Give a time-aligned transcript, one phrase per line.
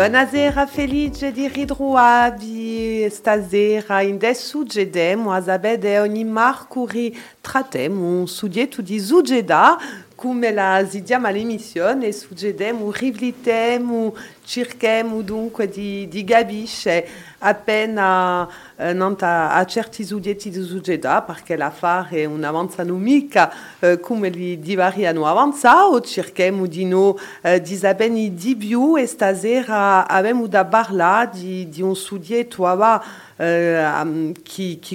[0.00, 8.80] Buonasera felice di ritrovarvi stasera in dessu gedemo a zabede ogni marcuri tratemo su dietro
[8.80, 9.76] di Zugeda
[10.14, 17.06] come la zidiamo all'emissione suggedemo riflettemo cerchiamo dunque di, di capisce
[17.36, 18.48] appena
[18.80, 24.58] eh, non a certi soggetti di Zugeda perché l'affare non avanzano mica eh, come li
[24.58, 24.74] di
[25.26, 31.68] avanzato cerchiamo di no eh, di sapere di più e stasera abbiamo da parlare di,
[31.68, 31.94] di un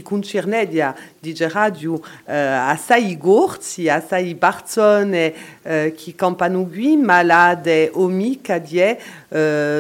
[0.04, 4.36] concerne di radio uh, assai gorzi, assai
[6.72, 7.90] qui malade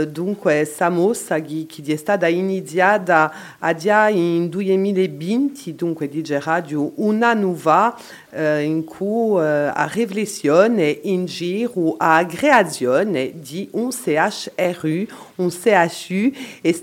[0.07, 7.33] dunque Samos qui, qui è stata iniziata a dia in 2020 dunque di radio una
[7.33, 15.05] nuova uh, in cui uh, a riflessione in giro a creazione di un CHRU
[15.35, 16.81] un CHU e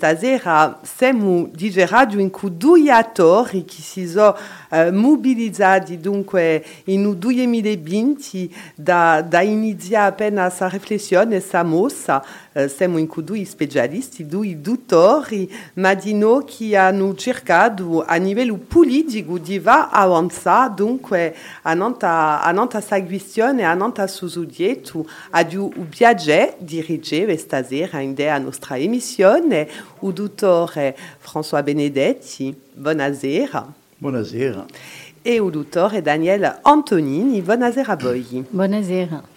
[0.82, 4.36] siamo di radio in cui due attori che si sono
[4.90, 13.24] mobilizzati dunque in 2020 da, da iniziare appena questa riflessione Samos uh, siamo in cui
[13.24, 19.90] due specialisti due dottori ma di noi che hanno cercato a livello politico di va
[19.90, 27.36] avanzare dunque a nanta, a nanta seguizione a nanta susudietu a di u viagge dirigere
[27.36, 29.68] stasera in dea nostra emissione
[30.00, 32.54] o dottore François Benedetti.
[32.74, 34.66] Buonasera buonasera
[35.22, 37.40] e o dottore Daniel Antonini.
[37.42, 39.30] Buonasera a voi buonasera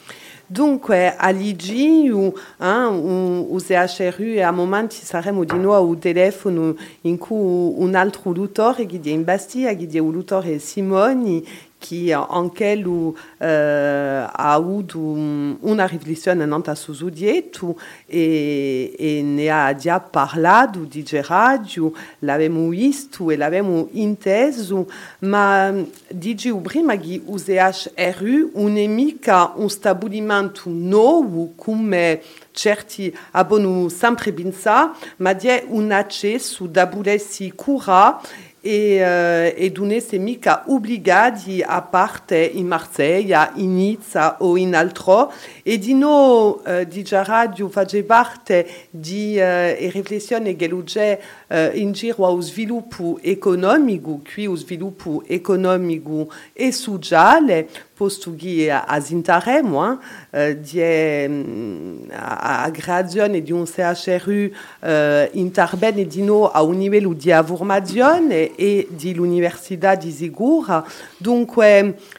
[0.47, 7.73] Dunque, all'IG o, hein, o, CHRU a momenti saremo di nuovo al telefono in cui
[7.77, 11.43] un altro dottore che è in Bastia, che è il dottore Simoni,
[11.79, 19.75] qui en quel uh, ha avuto una riflessione nanta su Zudietu e, e ne ha
[19.75, 24.87] già parlato di radio, l'abbiamo visto e l'abbiamo inteso,
[25.19, 25.73] ma
[26.07, 32.21] dici prima che il CHRU non è mica un stabilimento nuovo come
[32.51, 39.71] certi abbiamo sempre pensato, ma è un accesso da poter si curare e, uh, e
[39.71, 45.31] dunque mica obbligati a parte in Marsiglia, in Nizza o in altro.
[45.61, 51.55] E di no uh, di già radio fa parte di uh, riflessioni che c'è uh,
[51.77, 59.99] in giro allo sviluppo economico, qui lo sviluppo economico e sociale posto che as interemo
[60.31, 64.51] eh, di mm, a, a creazione di un CHRU
[64.81, 70.85] eh, interbene di no a un livello di formazione e di l'Università di Sigura.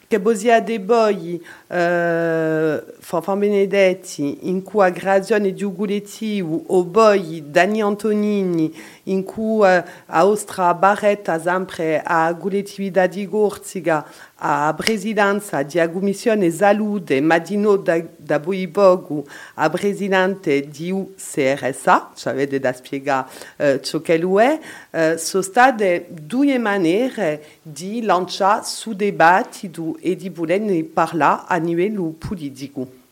[0.09, 7.45] Che bosia de boi eh, Fanfan Benedetti, in cui a creazione di Uguletti o boi
[7.51, 8.73] Dani Antonini,
[9.05, 14.07] in cui uh, a Ostra Barretta sempre a Guletività Gorziga,
[14.37, 22.59] a presidenza di Commissione Salute Madino da, da Boibogu, a presidente di UCRSA, ci avete
[22.59, 28.93] da spiegare uh, ciò che lui è, uh, sono state due maniere di lanciare su
[28.93, 33.05] dibattito e di voler parlare a livello politico.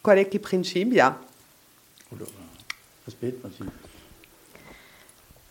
[0.00, 0.28] Qual è il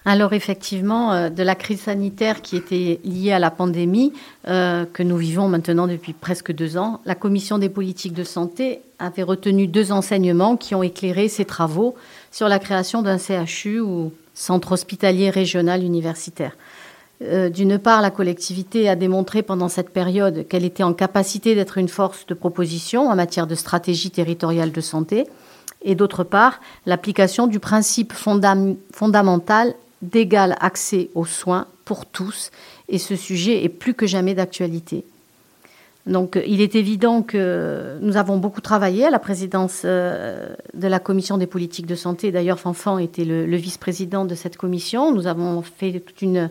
[0.09, 4.11] alors effectivement, euh, de la crise sanitaire qui était liée à la pandémie
[4.47, 8.81] euh, que nous vivons maintenant depuis presque deux ans, la Commission des politiques de santé
[8.97, 11.93] avait retenu deux enseignements qui ont éclairé ses travaux
[12.31, 16.53] sur la création d'un CHU ou Centre hospitalier régional universitaire.
[17.21, 21.77] Euh, D'une part, la collectivité a démontré pendant cette période qu'elle était en capacité d'être
[21.77, 25.27] une force de proposition en matière de stratégie territoriale de santé,
[25.83, 32.51] et d'autre part, l'application du principe fondam fondamental d'égal accès aux soins pour tous,
[32.87, 35.03] et ce sujet est plus que jamais d'actualité.
[36.09, 40.99] Donc il est évident que nous avons beaucoup travaillé à la présidence euh, de la
[40.99, 42.31] commission des politiques de santé.
[42.31, 45.13] D'ailleurs, Fanfan était le, vice-président de cette commission.
[45.13, 46.49] Nous avons fait toute une,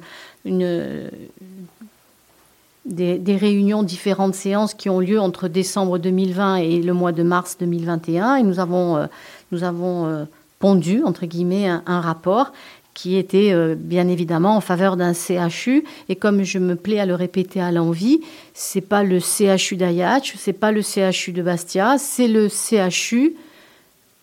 [2.85, 7.57] des, réunions, différentes séances qui ont lieu entre décembre 2020 et le mois de mars
[7.59, 8.37] 2021.
[8.37, 9.07] Et nous avons, euh,
[9.51, 10.25] nous avons euh,
[10.61, 12.53] pondu, entre guillemets, un rapport
[12.99, 15.85] qui était euh, bien évidemment en faveur d'un CHU.
[16.09, 18.21] Et comme je me plais à le répéter à l'envie,
[18.55, 23.37] c'est pas le CHU d'Ayach, c'est pas le CHU de Bastia, c'est le CHU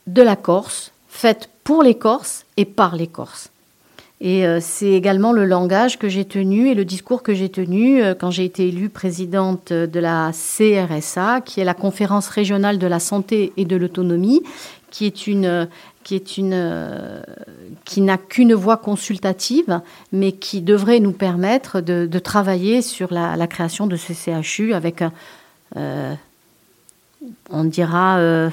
[0.08, 3.50] de la Corse, fait pour les Corses et par les Corses.
[4.20, 8.04] Et euh, c'est également le langage que j'ai tenu et le discours que j'ai tenu
[8.04, 12.88] euh, quand j'ai été élue présidente de la CRSA, qui est la conférence régionale de
[12.88, 14.44] la santé et de l'autonomie,
[14.92, 15.68] qui est une
[16.06, 17.22] qui est une
[17.84, 19.82] qui n'a qu'une voix consultative,
[20.14, 25.04] mais qui devrait nous permettre de, travailler sur la, création de ce CHU avec,
[25.76, 26.18] on
[27.64, 28.52] dira,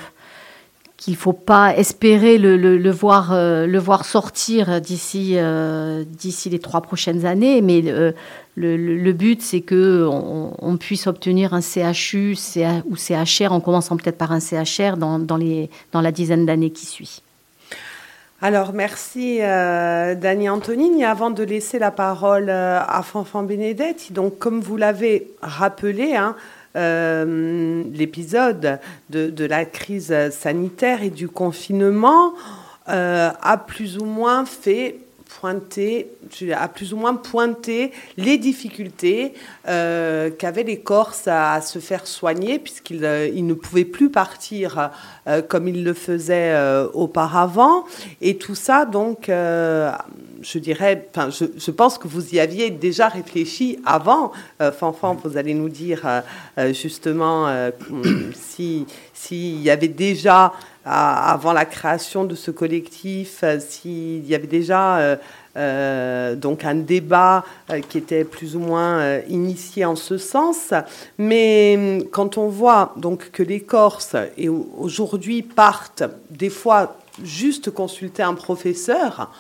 [1.03, 6.61] qu'il ne faut pas espérer le, voir, euh, le voir sortir d'ici euh, d'ici les
[6.61, 8.13] trois prochaines années, mais euh,
[8.55, 12.37] le, but, c'est qu'on on puisse obtenir un CHU
[12.89, 16.71] ou CHR, en commençant peut-être par un CHR dans, dans, les, dans la dizaine d'années
[16.71, 17.21] qui suit.
[18.45, 20.99] Alors, merci Dani Antonine.
[20.99, 26.35] Et avant de laisser la parole à Fanfan Benedetti, donc comme vous l'avez rappelé, hein,
[26.75, 28.81] euh, l'épisode
[29.11, 32.33] de, la crise sanitaire et du confinement
[32.89, 34.97] euh, a plus ou moins fait
[35.43, 36.13] pointer,
[36.57, 39.35] a plus ou moins pointé les difficultés
[39.67, 44.93] euh, qu'avaient les Corses à, se faire soigner, puisqu'ils ne pouvaient plus partir
[45.49, 46.57] comme ils le faisaient
[46.95, 47.85] auparavant.
[48.21, 49.29] Et tout ça, donc,
[50.43, 54.33] je dirais, enfin, je, pense que vous y aviez déjà réfléchi avant.
[54.61, 56.21] Euh, Fanfan, vous allez nous dire euh,
[56.59, 57.49] euh, justement
[58.35, 60.53] si s'il y avait déjà,
[60.85, 65.19] avant la création de ce collectif, s'il y avait déjà
[65.55, 67.45] donc un débat
[67.89, 70.73] qui était plus ou moins initié en ce sens.
[71.19, 78.23] Mais quand on voit donc que les Corses et aujourd'hui partent des fois juste consulter
[78.23, 79.31] un professeur,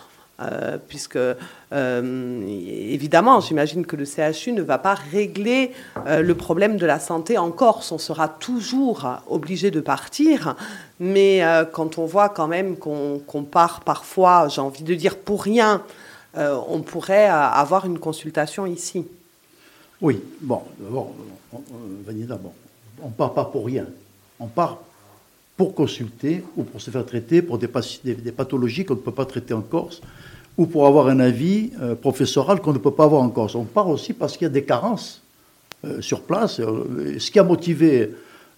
[0.40, 5.73] euh, puisque euh, évidemment, j'imagine que le CHU ne va pas régler
[6.06, 7.93] euh, le problème de la santé en Corse.
[7.93, 10.56] On sera toujours obligé de partir,
[11.00, 11.43] mais
[11.73, 15.82] quand on voit quand même qu'on part parfois, j'ai envie de dire pour rien,
[16.37, 19.06] on pourrait avoir une consultation ici.
[20.00, 21.12] Oui, bon, d'abord,
[21.52, 22.52] bon,
[23.02, 23.87] on part pas pour rien.
[24.40, 24.78] On part
[25.62, 29.55] pour consulter ou pour se faire traiter pour des, pathologies qu'on ne peut pas traiter
[29.55, 30.00] en Corse
[30.59, 33.55] ou pour avoir un avis euh, professoral qu'on ne peut pas avoir en Corse.
[33.55, 35.23] On part aussi parce qu'il y a des carences
[35.85, 36.59] euh, sur place.
[36.59, 38.11] Euh, ce qui a motivé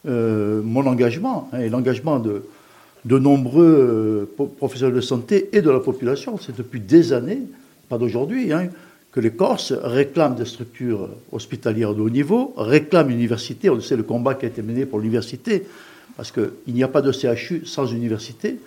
[0.07, 2.43] mon engagement hein, et l'engagement de,
[3.05, 7.43] de nombreux professionnels de santé et de la population, c'est depuis des années,
[7.91, 8.69] pas d'aujourd'hui, hein,
[9.13, 13.69] que les Corses réclament des structures hospitalières de haut niveau, réclament une université.
[13.69, 15.65] On sait le combat qui a été mené pour l'université,
[16.17, 18.59] parce qu'il n'y a pas de CHU sans université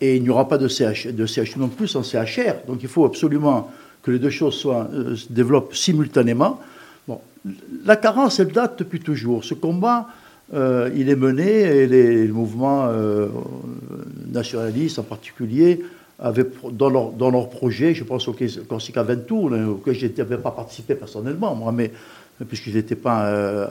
[0.00, 2.66] et il n'y aura pas de, CH, de CHU non plus en CHR.
[2.66, 3.70] Donc il faut absolument
[4.02, 6.60] que les deux choses soient, euh, se développent simultanément.
[7.06, 7.20] Bon,
[7.84, 9.44] la carence, elle date depuis toujours.
[9.44, 10.08] Ce combat,
[10.54, 13.28] euh, il est mené et les, mouvements euh,
[14.32, 15.82] nationalistes en particulier
[16.18, 18.36] avaient dans leur, dans leur projet, je pense au
[18.68, 21.90] Corsica Ventour, auquel je n'avais pas participé personnellement, moi, mais
[22.48, 23.66] puisque je n'étais pas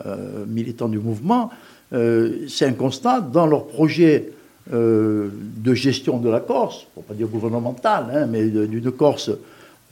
[0.48, 1.50] militant du mouvement,
[1.92, 4.32] c'est un constat, dans leur projet
[4.72, 9.32] euh, de gestion de la Corse, pour pas dire gouvernementale, hein, mais d'une Corse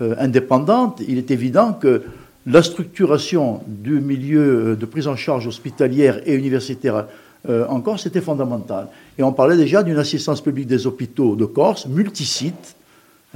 [0.02, 2.04] euh, indépendante, il est évident que
[2.46, 7.08] la structuration du milieu de prise en charge hospitalière et universitaire
[7.50, 8.88] euh, en Corse était fondamentale.
[9.18, 12.76] Et on parlait déjà d'une assistance publique des hôpitaux de Corse, multisite.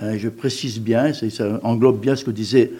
[0.01, 2.71] Hein, je précise bien, ça englobe bien ce que disait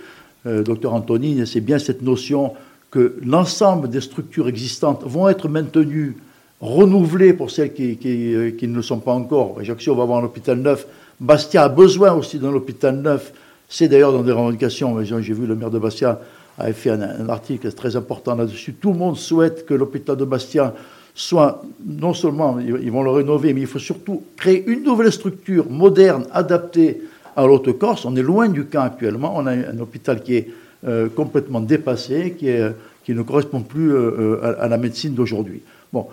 [0.46, 2.54] le docteur Antonine, c'est bien cette notion
[2.94, 6.16] que l'ensemble des structures existantes vont être maintenues
[6.62, 9.58] renouveler pour celles qui, euh, ne le sont pas encore.
[9.60, 10.86] Ajaccio va avoir un hôpital neuf.
[11.20, 13.34] Bastia a besoin aussi d'un hôpital neuf.
[13.68, 15.04] C'est d'ailleurs dans des revendications.
[15.04, 16.20] J'ai vu le maire de Bastia
[16.60, 18.74] avait fait un, article très important là-dessus.
[18.74, 20.76] Tout le monde souhaite que l'hôpital de Bastia
[21.16, 25.68] soit, non seulement, ils vont le rénover, mais il faut surtout créer une nouvelle structure
[25.68, 27.02] moderne, adaptée
[27.36, 28.06] à l'Haute-Corse.
[28.06, 29.34] On est loin du cas actuellement.
[29.36, 30.48] On a un hôpital qui est
[30.86, 35.62] euh, complètement dépassé, qui, ne correspond plus euh, à, à, la médecine d'aujourd'hui.
[35.92, 36.08] Bon,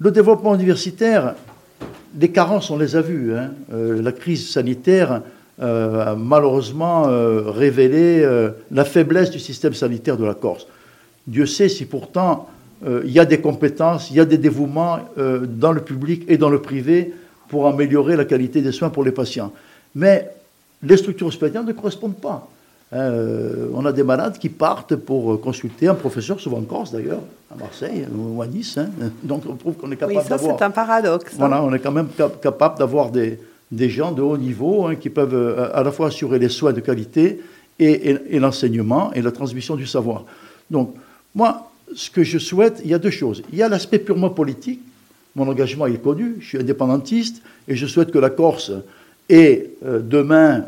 [0.00, 1.34] le développement universitaire,
[2.18, 3.34] les carences, on les a vues.
[3.34, 3.50] Hein.
[3.72, 5.22] Euh, la crise sanitaire
[5.60, 8.26] euh, a malheureusement euh, révélé
[8.70, 10.66] la faiblesse du système sanitaire de la Corse.
[11.26, 12.48] Dieu sait si pourtant
[12.84, 16.50] il y a des compétences, il y a des dévouements dans le public et dans
[16.50, 17.14] le privé
[17.46, 19.52] pour améliorer la qualité des soins pour les patients.
[19.94, 20.28] Mais
[20.82, 22.48] les structures hospitalières ne correspondent pas.
[22.94, 27.22] Euh, on a des malades qui partent pour consulter un professeur, souvent en Corse d'ailleurs,
[27.50, 28.76] à Marseille ou à Nice.
[28.76, 28.90] Hein.
[29.22, 30.40] Donc on trouve qu'on est capable d'avoir.
[30.40, 31.32] Oui, ça c'est un paradoxe.
[31.32, 31.36] Hein.
[31.38, 32.08] Voilà, on est quand même
[32.42, 33.38] capable d'avoir des,
[33.70, 36.74] des, gens de haut niveau hein, qui peuvent euh, à la fois assurer les soins
[36.74, 37.40] de qualité
[37.78, 40.24] et, et, l'enseignement et la transmission du savoir.
[40.70, 40.94] Donc
[41.34, 43.42] moi, ce que je souhaite, il y a deux choses.
[43.52, 44.80] Il y a l'aspect purement politique.
[45.34, 48.70] Mon engagement est connu, je suis indépendantiste et je souhaite que la Corse
[49.30, 50.66] ait euh, demain,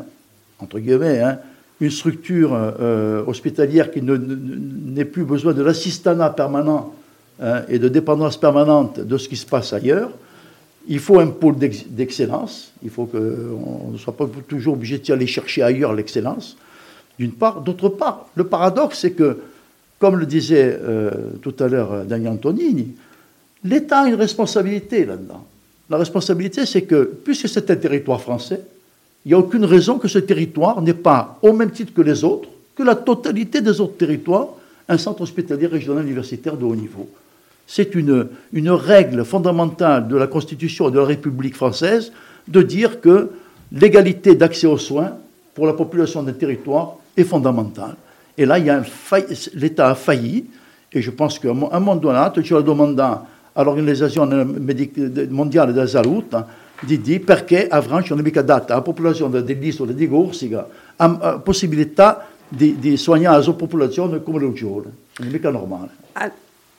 [0.57, 1.37] entre guillemets, hein,
[1.81, 6.93] une structure euh, hospitalière qui n'ait plus besoin de l'assistanat permanent
[7.41, 10.11] hein, et de dépendance permanente de ce qui se passe ailleurs.
[10.87, 12.71] Il faut un pôle d'excellence.
[12.83, 16.55] Il faut qu'on ne soit pas toujours obligé d'aller chercher ailleurs l'excellence,
[17.19, 17.61] d'une part.
[17.61, 19.39] D'autre part, le paradoxe, c'est que,
[19.99, 22.95] comme le disait euh, tout à l'heure Daniel Antonini,
[23.63, 25.45] l'État a une responsabilité là-dedans.
[25.89, 28.61] La responsabilité, c'est que, puisque c'est un territoire français,
[29.25, 32.23] il n'y a aucune raison que ce territoire n'ait pas, au même titre que les
[32.23, 34.49] autres, que la totalité des autres territoires,
[34.87, 37.09] un centre hospitalier régional universitaire de haut niveau.
[37.65, 42.11] C'est une, règle fondamentale de la Constitution de la République française
[42.47, 43.31] de dire que
[43.71, 45.13] l'égalité d'accès aux soins
[45.55, 47.95] pour la population d'un territoire est fondamentale.
[48.37, 50.45] Et là, l'État a failli,
[50.93, 54.29] et je pense qu'à un moment donné, tu as demandé à l'Organisation
[55.31, 55.87] mondiale de la
[56.81, 60.67] di, perché avranno mica data la popolazione dell'isola di Corsica
[60.97, 64.91] la possibilità di, di soignare la sua popolazione come le giovani.
[65.17, 65.89] Non è mica normale.
[66.13, 66.31] Ah,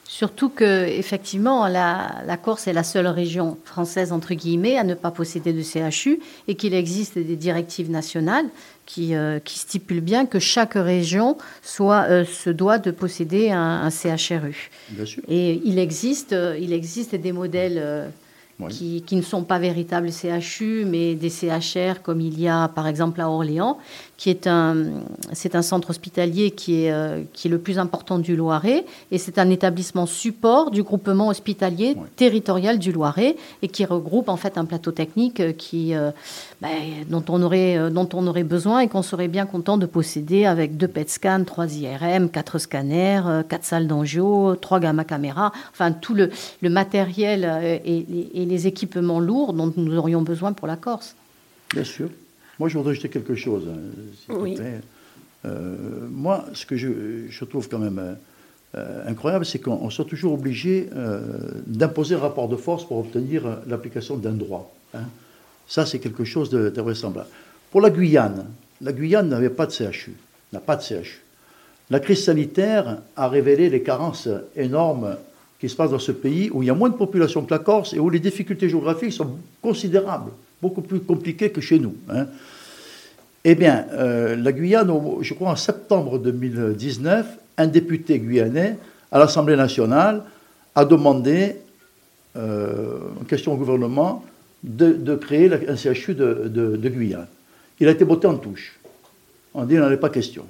[0.09, 5.11] Surtout que, effectivement, la, Corse est la seule région française, entre guillemets, à ne pas
[5.11, 8.47] posséder de CHU et qu'il existe des directives nationales
[8.87, 13.91] qui, euh, qui, stipulent bien que chaque région soit, euh, se doit de posséder un,
[13.91, 14.71] CHRU.
[14.91, 15.23] Bien sûr.
[15.29, 18.13] Et il existe, euh, il existe des modèles
[18.71, 22.87] qui, qui, ne sont pas véritables CHU, mais des CHR, comme il y a par
[22.87, 23.79] exemple à Orléans,
[24.17, 24.77] qui est un,
[25.33, 29.19] c'est un centre hospitalier qui est, euh, qui est le plus important du Loiret, et
[29.19, 34.57] c'est un établissement support du groupement hospitalier territorial du Loiret, et qui regroupe en fait
[34.57, 36.11] un plateau technique euh, qui, euh,
[36.63, 36.71] ben,
[37.09, 40.79] dont, on aurait, dont on aurait besoin et qu'on serait bien content de posséder avec
[40.79, 46.15] deux PET scans, trois IRM, quatre scanners, quatre salles d'angio, trois gamma caméras, enfin tout
[46.15, 46.31] le,
[46.63, 51.15] le matériel et, et les équipements lourds dont nous aurions besoin pour la Corse.
[51.73, 52.09] Bien sûr.
[52.59, 53.79] Moi, je voudrais ajouter quelque chose, hein,
[54.25, 54.81] s'il vous plaît.
[55.45, 55.77] Euh,
[56.11, 58.17] moi, ce que je, trouve quand même
[58.77, 61.21] euh, incroyable, c'est qu'on soit toujours obligé euh,
[61.67, 64.75] d'imposer un rapport de force pour obtenir l'application d'un droit.
[64.95, 65.05] Hein.
[65.69, 67.29] Ça, c'est quelque chose d'invraisemblable.
[67.71, 68.47] Pour la Guyane,
[68.81, 70.15] la Guyane n'avait pas de CHU,
[70.53, 71.23] n'a pas de CHU.
[71.91, 75.17] La crise sanitaire a révélé les carences énormes
[75.61, 77.59] qui se passent dans ce pays où il y a moins de population que la
[77.59, 81.95] Corse et où les difficultés géographiques sont considérables beaucoup plus compliqué que chez nous.
[82.09, 82.27] Hein.
[83.45, 87.27] Eh bien, euh, la Guyane, je crois en septembre 2019,
[87.59, 88.77] un député guyanais
[89.13, 90.23] à l'Assemblée nationale
[90.75, 91.57] a demandé,
[92.37, 94.25] euh, en question au gouvernement,
[94.65, 97.29] de, créer un CHU de, Guyane.
[97.79, 98.79] Il a été voté en touche.
[99.55, 100.45] On dit qu'il n'en est pas question.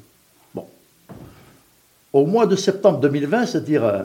[0.55, 0.67] Bon.
[2.13, 4.03] Au mois de septembre 2020, c'est-à-dire euh,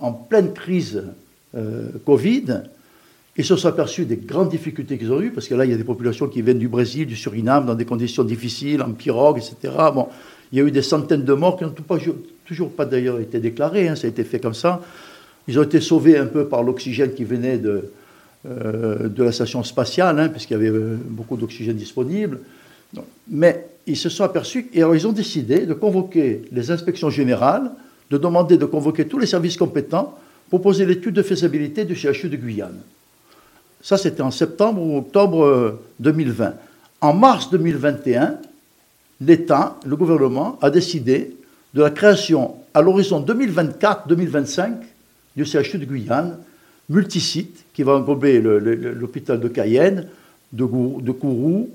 [0.00, 1.04] en pleine crise
[2.04, 2.62] Covid,
[3.38, 5.74] ils se sont aperçus des grandes difficultés qu'ils ont eues, parce que là, il y
[5.74, 9.38] a des populations qui viennent du Brésil, du Suriname, dans des conditions difficiles, en pirogue,
[9.38, 9.74] etc.
[9.94, 10.08] Bon,
[10.52, 11.74] il y a eu des centaines de morts qui n'ont
[12.46, 14.80] toujours pas d'ailleurs été déclarées, hein, ça a été fait comme ça.
[15.48, 17.90] Ils ont été sauvés un peu par l'oxygène qui venait de,
[18.48, 22.40] euh, la station spatiale, hein, puisqu'il y avait euh, beaucoup d'oxygène disponible.
[23.28, 27.70] Mais ils se sont aperçus, et alors ils ont décidé de convoquer les inspections générales,
[28.10, 30.18] de demander de convoquer tous les services compétents
[30.50, 32.78] pour poser l'étude de faisabilité du CHU de Guyane.
[33.82, 36.44] Ça, c'était en septembre ou octobre 2020.
[36.44, 36.50] Euh,
[37.00, 38.36] en mars 2021,
[39.20, 41.36] l'État, le gouvernement, a décidé
[41.74, 44.72] de la création à l'horizon 2024-2025
[45.36, 46.38] du CHU de Guyane,
[46.88, 50.06] multisite, qui va englober l'hôpital de Cayenne,
[50.52, 50.64] de,
[51.12, 51.68] Kourou,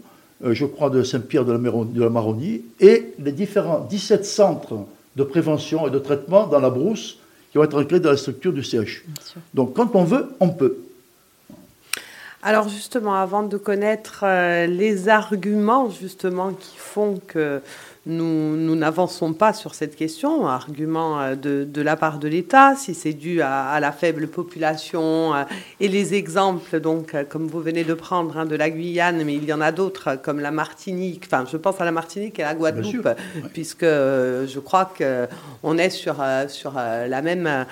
[0.44, 4.86] euh, je crois de Saint-Pierre de, la Maronie, et les différents 17 centres
[5.16, 7.18] de prévention et de traitement dans la brousse
[7.52, 9.06] qui vont être inclus dans la structure du CHU.
[9.54, 10.78] Donc quand on veut, on peut.
[12.44, 17.62] Alors justement, avant de connaître euh, les arguments justement qui font que
[18.06, 23.14] nous n'avançons pas sur cette question, arguments euh, de, la part de l'État, si c'est
[23.14, 25.44] dû à, la faible population euh,
[25.80, 29.46] et les exemples, donc comme vous venez de prendre hein, de la Guyane, mais il
[29.46, 32.56] y en a d'autres comme la Martinique, enfin je pense à la Martinique et la
[32.56, 33.10] Guadeloupe,
[33.54, 37.66] puisque je crois qu'on est sur, sur la même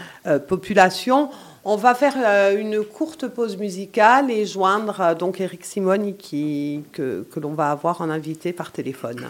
[0.48, 1.30] population.
[1.66, 6.84] On va faire euh, une courte pause musicale et joindre euh, donc Eric Simoni qui,
[6.94, 9.30] que, que l'on va avoir en invité par téléphone.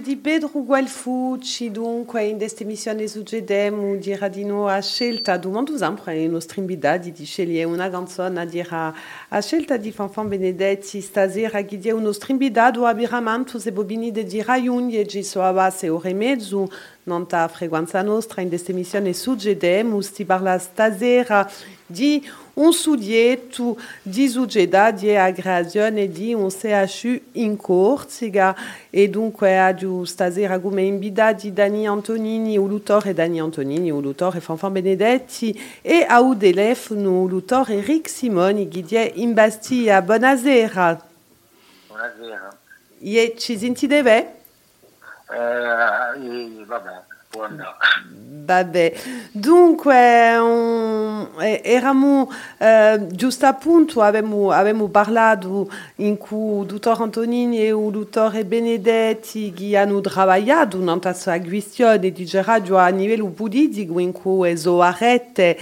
[0.00, 6.18] di Pedro Gualfucci, dunque in questa emissione succedemo di Radino a scelta du mondo sempre
[6.18, 11.62] in nostra invitati di scegliere una canzone a dire a scelta di Fanfan Benedetti stasera
[11.62, 12.02] che dia un
[12.94, 15.06] Biramanto se bobini di di Raiun e
[15.40, 16.70] a base ore e mezzo
[17.04, 18.48] non ta frequenza nostra in
[19.14, 21.50] succedemo sti parla stasera
[21.86, 22.22] di
[22.58, 28.54] un sudieto di succedadi a creazione di un CHU in Corsica
[28.90, 36.04] e dunque adiu stasera come invitati Dani Antonini, Ulutore Dani Antonini, Ulutore Fanfan Benedetti e
[36.08, 40.02] a u telefono Ulutore Ric Simoni è in Bastia.
[40.02, 41.06] Buonasera.
[41.86, 42.56] Buonasera.
[43.00, 43.98] E ci sentite?
[45.30, 47.76] Eh, vabbè, buonasera.
[48.48, 48.94] Vabbè,
[49.30, 57.68] dunque um, eravamo eh, giusto appunto, avevamo, avevamo parlato in cui il dottor Antonini e
[57.68, 64.12] il dottore Benedetti che hanno lavorato nella questa questione di radio a livello politico in
[64.12, 65.58] cui sono arrete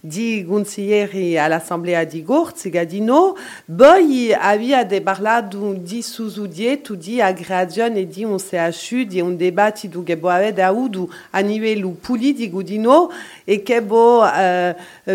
[0.00, 8.24] di consiglieri all'Assemblea di Corsica di no, poi avete parlato di susudieto di aggregazione di
[8.24, 13.10] un CHU, di un dibattito che voi avete avuto a livello politico di no
[13.44, 14.28] e che voi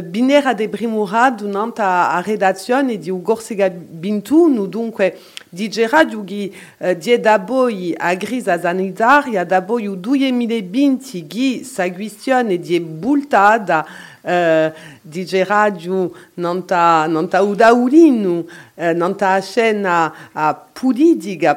[0.03, 6.51] binera de primura durante la redazione di Corsica 21, dunque di radio che
[6.97, 13.85] di da voi a grisa sanitaria, da voi il 2020 che questa questione di bultata
[14.23, 20.55] Uh, dice radio non ta non ta udaulino uh, non ta scena a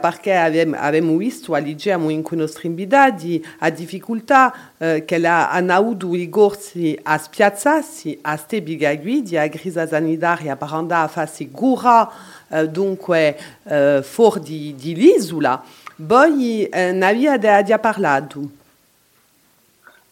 [0.00, 5.74] perché abbiamo, abbiamo visto leggiamo in cui nostri invitati a difficoltà uh, che la, hanno
[5.74, 11.48] avuto i corsi a spiazzarsi a ste bigagui a grisa sanitaria per andare a farsi
[11.52, 12.10] cura
[12.48, 15.62] uh, dunque uh, fuori di, di l'isola.
[16.04, 18.64] Poi uh, ne avete già parlato?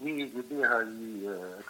[0.01, 0.43] Oui, je veux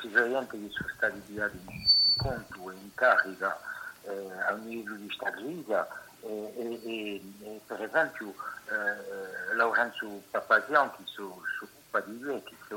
[0.05, 3.59] ci sono che sono stati tirati in conto e in carica
[4.03, 5.88] eh, a livello di Staglisa
[6.21, 6.53] e,
[6.85, 8.35] e, e, per esempio
[8.69, 12.77] eh, Lorenzo Papazian che si occupa di lui, che si è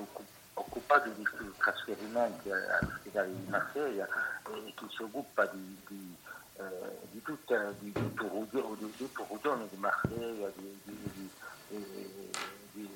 [0.53, 4.07] occupato di questi trasferimenti all'ospedale di Marsiglia
[4.47, 6.15] e che si occupa di, di,
[6.55, 11.29] eh, di, tutta, di, tutto il regione di Marsiglia, di, di, di,
[11.67, 12.89] di,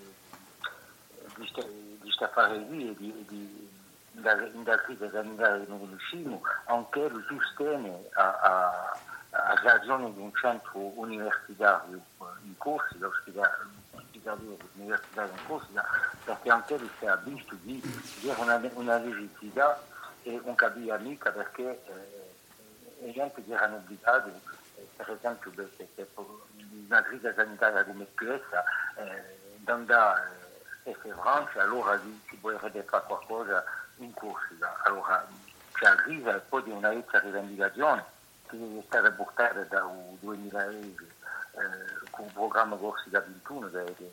[1.36, 3.71] di, di Staffarelli e di, di
[4.12, 10.80] da crisi sanitaria non riusciamo, anche lo sostene a, a, a ragione di un centro
[11.00, 12.02] universitario
[12.44, 12.56] in
[13.04, 13.70] ospedale
[14.76, 15.86] universitario in Corsica,
[16.24, 17.82] perché anche lui si è visto di
[18.30, 19.82] avere una, una legittimità
[20.24, 24.30] e non capiva mica perché eh, le gente che erano obbligati,
[24.76, 25.90] eh, per esempio, perché,
[26.88, 28.64] una crisi sanitaria come questa,
[28.96, 30.40] eh, andare
[30.84, 33.64] e se Francia, allora si vorrebbe fare qualcosa
[34.04, 34.82] in Corsica.
[34.84, 35.26] Allora
[35.76, 38.04] ci arriva e poi di una vecchia rivendicazione
[38.48, 44.12] che è stata portata dal 2010 eh, con il programma Corsica 21 che, che,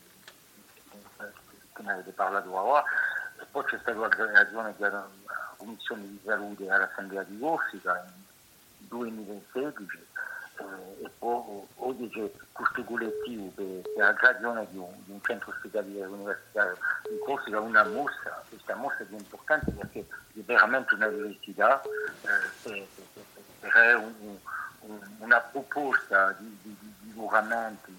[1.73, 2.85] che ne avete parlato ora.
[3.41, 5.09] E poi c'è stata la creazione della
[5.57, 10.07] Commissione di Salute all'Assemblea di Corsica nel 2016 eh,
[11.01, 15.51] e poi oggi c'è questo collettivo che, che ha ragione di un, di un centro
[15.51, 16.77] ospedaliero universitario
[17.11, 22.87] in Corsica, una mossa, questa mossa è importante perché è veramente una velocità, eh,
[23.61, 24.39] è un,
[24.81, 27.97] un, una proposta di, di, di miglioramenti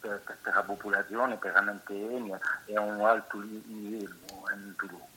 [0.00, 4.14] per, per, la popolazione veramente egna e a un alto livello
[4.54, 5.16] in tutto.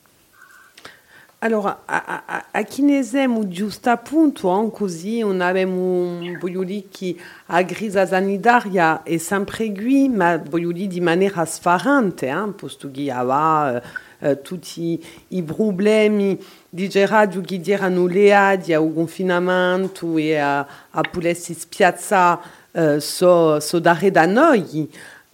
[1.44, 5.24] Allora, a, a, a chinesem giusto appunto, hein, così
[6.38, 10.36] voglio dire, che a grisa sanitaria è sempre qui, ma
[10.70, 13.82] dire di maniera sfarante, hein, posto che aveva
[14.20, 18.06] uh, tutti i problemi di radio che erano
[20.16, 21.00] e a, a
[22.70, 23.80] uh, so, so.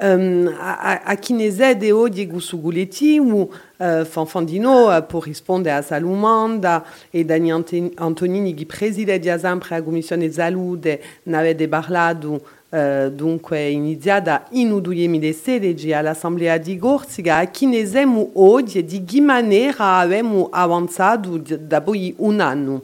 [0.00, 7.24] Um, a, a chinesede oggi questo collettivo uh, Fanfandino uh, per rispondere a Salumanda e
[7.24, 14.80] Dani Antonini che preside sempre la Commissione Salute ne avete parlato uh, dunque iniziata in
[14.80, 22.82] 2016 all'Assemblea di Corsica a chinesemo oggi di che maniera abbiamo avanzato dopo un anno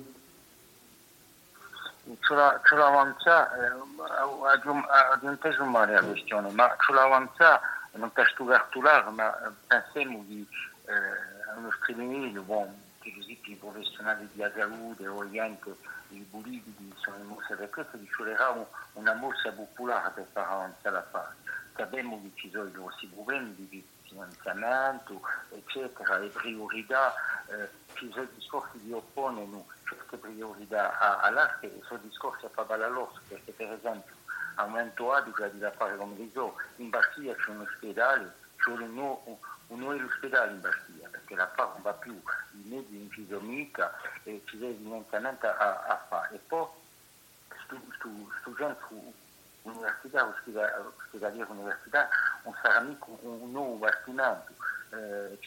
[2.25, 3.73] sull'avanzare
[5.13, 7.61] aggiuntevo male la questione, ma sull'avanzare
[7.93, 10.47] non per studiare ma pensiamo di
[11.57, 15.77] uno streaming, bon, per esempio i professionali di salute o gente,
[16.09, 21.07] i politici sono mosse per questo, ci vorrà una mossa popolare per far avanzare la
[21.11, 21.35] fase.
[21.77, 27.15] sappiamo che ci sono grossi problemi di finanziamento, eccetera, le priorità,
[27.47, 33.21] eh, ci sono discorsi di oppongono certe priorità all'arte e sono discorsi a favore all'orso,
[33.29, 34.15] perché per esempio
[34.57, 39.39] aumento Aduca di da fare come dicevo, in Bastia c'è un ospedale, c'è un, nuovo,
[39.69, 43.27] un nuovo ospedale in Bastia, perché la FA non va più, i mezzi in ci
[43.27, 46.37] sono mica e ci deve finanziamento a, a fare.
[46.37, 46.67] E poi
[47.65, 47.77] stu
[48.43, 49.13] università, ospedaliera
[52.43, 54.53] non sarà mica un nuovo bastimento,
[54.91, 55.39] eh,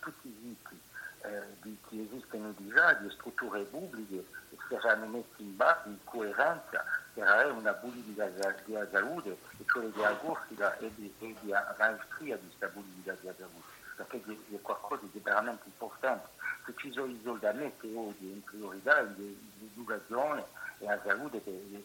[0.00, 0.80] tutti i siti
[1.22, 7.52] eh, che esistono già, di strutture pubbliche, e saranno messi in base, in coerenza, per
[7.52, 12.68] una politica della salute, e cioè di agostica e di, e di maestria di questa
[12.68, 14.22] politica della salute, perché
[14.54, 16.28] è qualcosa di veramente importante.
[16.66, 19.00] Se ci sono i soldamenti oggi in priorità,
[20.78, 21.84] e la salute che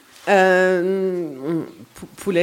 [0.29, 1.63] euh,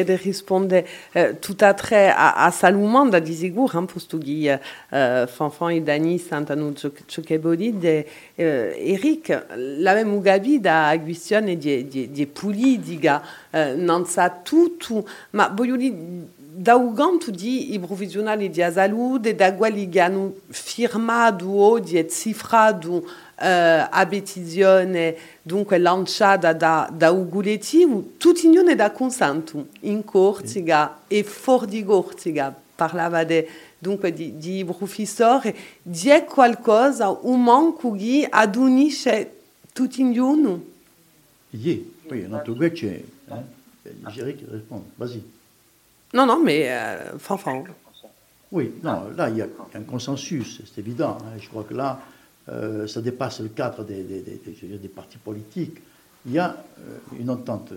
[0.05, 0.83] de répondre
[1.17, 3.75] euh, tout à trait à, à Salomon da disigur
[4.93, 8.05] euh, fanfan et Dani santanu de
[8.41, 13.23] euh, Eric la même ugabi da aguistion et di di di diga.
[13.55, 15.49] Euh, sa tutto ma
[16.61, 23.05] da ugantu di i provvisionali di asalude da gualiganu firmado di cifrado uh,
[23.89, 31.67] a betizione dunque lanciata da, da Uguletti, tutti noi da consentu in Corsica e fuori
[31.67, 39.31] di Corsica parlava de, dunque di, di professori, di qualcosa, un manco che adunisce
[39.73, 40.77] tutti noi.
[41.51, 44.47] Oui, cas, c'è, eh?
[44.51, 45.38] Répond, vas-y.
[46.15, 47.65] Non, non, mais euh, Fanfan.
[48.51, 51.19] Oui, non, là, il y a un consensus, c'est évident.
[51.21, 51.39] Hein.
[51.39, 52.01] Je crois que là,
[52.51, 55.79] euh, ça dépasse le cadre des, des, des, partis politiques.
[56.25, 57.73] Il y a euh, une entente.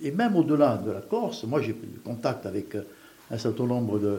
[0.00, 2.82] et même au-delà de la Corse, moi j'ai pris contact avec euh,
[3.30, 4.18] un certain nombre de,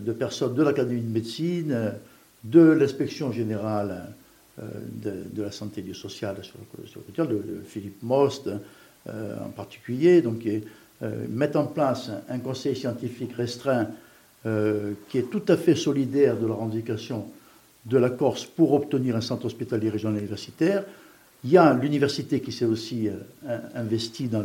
[0.00, 1.92] de personnes de l'Académie de médecine,
[2.42, 4.06] de l'inspection générale
[4.58, 6.54] de, la santé et du social sur,
[7.18, 8.48] le de, de, Philippe Most
[9.08, 10.46] en particulier, donc
[11.28, 13.88] mettent en place un conseil scientifique restreint
[14.44, 17.26] qui est tout à fait solidaire de la revendication
[17.86, 20.84] de la Corse pour obtenir un centre hospitalier régional universitaire.
[21.44, 24.42] Il y a l'université qui s'est aussi euh, investie dans,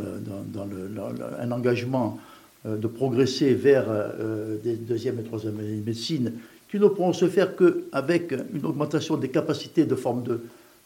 [1.40, 2.20] un engagement
[2.66, 6.34] euh, de progresser vers euh, des deuxième et troisième années de médecine,
[6.70, 10.40] qui ne pourront se faire qu'avec une augmentation des capacités de forme de,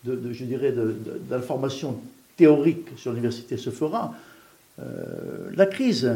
[0.06, 0.74] je dirais,
[1.42, 2.00] formation
[2.38, 4.16] théorique sur l'université se fera.
[4.78, 6.12] La crise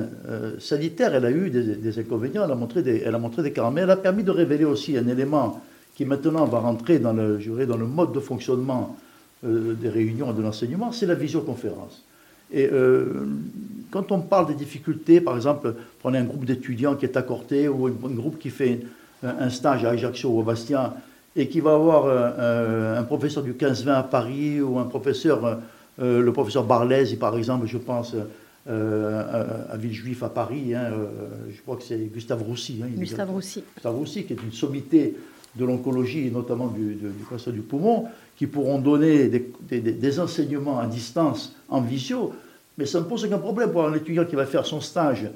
[0.60, 3.86] sanitaire, elle a eu des, inconvénients, elle a, montré des, elle a montré des caramels,
[3.86, 5.62] elle a permis de révéler aussi un élément
[5.96, 8.96] qui maintenant va rentrer dans le, dans le mode de fonctionnement
[9.46, 12.04] euh, des réunions et de l'enseignement, c'est la visioconférence.
[12.54, 13.26] Et euh,
[13.90, 17.88] quand on parle des difficultés, par exemple, prenez un groupe d'étudiants qui est accordé ou
[17.88, 18.82] un, groupe qui fait
[19.24, 20.94] un, stage à Ajaccio ou à Bastia
[21.38, 25.60] et qui va avoir euh, un professeur du 15-20 à Paris ou un professeur,
[25.98, 28.16] le professeur Barlèse, par exemple, je pense,
[28.68, 30.92] à, Villejuif à Paris, hein,
[31.50, 32.82] je crois que c'est Gustave Roussy.
[32.84, 33.64] Hein, Gustave Roussy.
[33.76, 35.16] Gustave Roussy, qui est une sommité
[35.56, 36.98] de l'oncologie et notamment du,
[37.30, 38.06] cancer du poumon,
[38.38, 39.30] qui pourront donner
[39.70, 42.34] des, enseignements à distance, en visio,
[42.78, 45.30] mais ça ne pose aucun problème pour un étudiant qui va faire son stage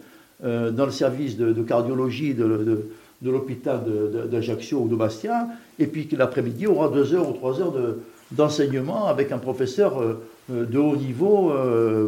[0.44, 2.86] euh, dans le service de, cardiologie de,
[3.22, 3.82] l'hôpital
[4.30, 5.48] d'Ajaccio ou de Bastia,
[5.80, 7.74] et puis que l'après-midi aura deux heures ou trois heures
[8.32, 10.16] d'enseignement avec un professeur euh, euh,
[10.50, 11.54] de haut niveau.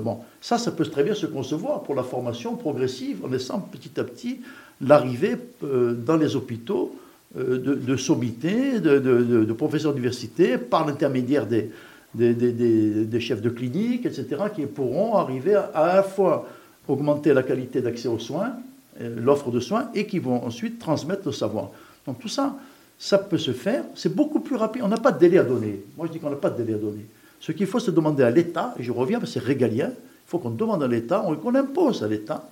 [0.03, 3.99] bon, ça, ça peut très bien se concevoir pour la formation progressive, en laissant petit
[3.99, 4.41] à petit
[4.81, 6.95] l'arrivée dans les hôpitaux
[7.37, 11.69] euh, de, de sommité, de, professeurs d'université, par l'intermédiaire des,
[12.13, 16.47] des, chefs de clinique, etc., qui pourront arriver à, la fois
[16.87, 18.53] augmenter la qualité d'accès aux soins,
[19.01, 21.71] euh, l'offre de soins, et qui vont ensuite transmettre le savoir.
[22.07, 22.55] Donc tout ça,
[22.97, 25.83] ça peut se faire, c'est beaucoup plus rapide, on n'a pas de délai à donner.
[25.97, 27.05] Moi je dis qu'on n'a pas de délai à donner.
[27.45, 30.25] Ce qu'il faut, c'est demander à l'État, et je reviens, parce que c'est régalien, il
[30.25, 32.49] faut qu'on demande à l'État, qu'on impose à l'État,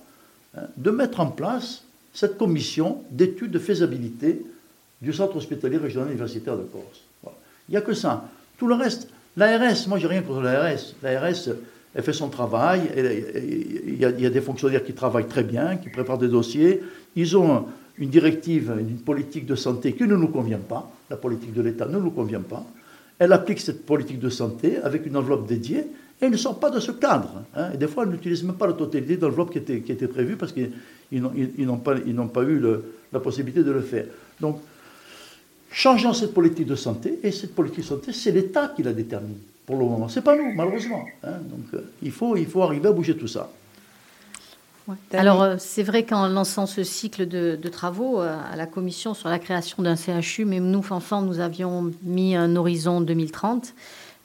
[0.56, 4.46] hein, de mettre en place cette commission d'études de faisabilité
[5.02, 7.02] du centre hospitalier régional universitaire de Corse.
[7.68, 8.28] Il n'y a que ça.
[8.56, 10.94] Tout le reste, l'ARS, moi j'ai rien contre l'ARS.
[11.02, 11.48] L'ARS,
[11.92, 16.18] elle fait son travail, il y, a, des fonctionnaires qui travaillent très bien, qui préparent
[16.18, 16.84] des dossiers.
[17.16, 17.66] Ils ont
[17.98, 20.88] une directive, une politique de santé qui ne nous convient pas.
[21.10, 22.64] La politique de l'État ne nous convient pas.
[23.24, 26.70] Elle applique cette politique de santé avec une enveloppe dédiée, et elle ne sort pas
[26.70, 27.42] de ce cadre.
[27.56, 27.70] Hein.
[27.70, 30.52] Des fois, elle n'utilise même pas la totalité de l'enveloppe qui était, qui prévue parce
[30.52, 30.70] qu'ils
[31.20, 32.62] n'ont pas, eu
[33.12, 34.06] la possibilité de le faire.
[34.40, 34.60] Donc,
[35.70, 39.38] changeons cette politique de santé, et cette politique de santé, c'est l'État qui la détermine
[39.66, 40.08] pour le moment.
[40.08, 41.04] C'est pas nous, malheureusement.
[41.22, 41.38] Hein.
[41.50, 43.50] Donc, euh, il faut arriver à bouger tout ça.
[45.12, 49.28] Alors, euh, c'est vrai qu'en lançant ce cycle de, travaux euh, à la commission sur
[49.28, 53.74] la création d'un CHU, même nous, enfants, nous avions mis un horizon 2030.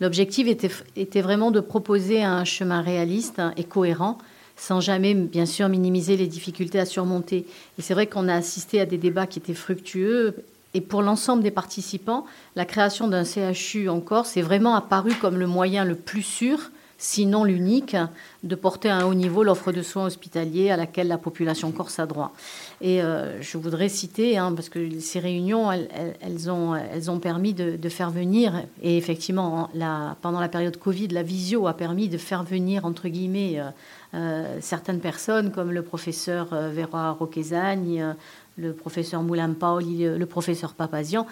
[0.02, 4.18] L'objectif était, était, vraiment de proposer un chemin réaliste et cohérent,
[4.56, 7.46] sans jamais, bien sûr, minimiser les difficultés à surmonter.
[7.78, 10.36] Et c'est vrai qu'on a assisté à des débats qui étaient fructueux.
[10.74, 15.38] Et pour l'ensemble des participants, la création d'un CHU en Corse est vraiment apparu comme
[15.38, 17.96] le moyen le plus sûr sinon l'unique,
[18.44, 21.98] de porter à un haut niveau l'offre de soins hospitaliers à laquelle la population corse
[21.98, 22.34] a droit.
[22.82, 27.54] Et euh, je voudrais citer, hein, parce que ces réunions, elles, ont, elles ont permis
[27.54, 32.18] de, faire venir, et effectivement, la, pendant la période Covid, la visio a permis de
[32.18, 33.70] faire venir, entre guillemets, euh,
[34.14, 38.16] euh, certaines personnes, comme le professeur Vera Roquesagne,
[38.58, 41.26] le professeur Moulin Paoli, le professeur Papazian.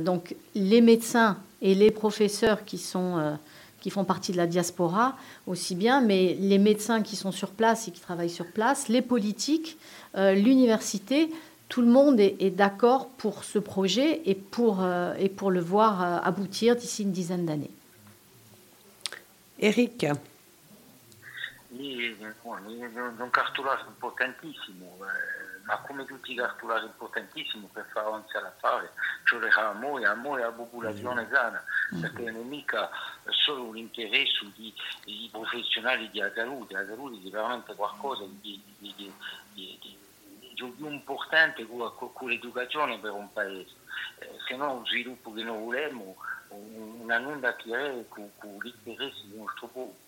[0.00, 3.36] donc les médecins et les professeurs qui sont
[3.80, 5.16] qui font partie de la diaspora
[5.46, 9.02] aussi bien, mais les médecins qui sont sur place et qui travaillent sur place, les
[9.02, 9.78] politiques,
[10.16, 11.30] euh, l'université,
[11.68, 16.02] tout le monde est, d'accord pour ce projet et pour, euh, et pour le voir
[16.02, 17.70] euh, aboutir d'ici une dizaine d'années.
[19.60, 20.06] Eric
[21.80, 24.98] un cartolare importantissimo,
[25.64, 28.92] ma come tutti i cartolari importantissimi per fare avanti l'affare,
[29.24, 31.62] cioè amore, amore alla popolazione sana,
[32.00, 32.90] perché non è mica
[33.28, 34.72] solo un interesse di,
[35.04, 39.12] di professionali di salute, la salute è veramente qualcosa di, di, di,
[40.54, 43.74] più importante con, l'educazione per un paese,
[44.18, 46.16] eh, se no un sviluppo che noi vogliamo
[46.50, 49.98] una non da tirare con, con l'interesse del nostro popolo.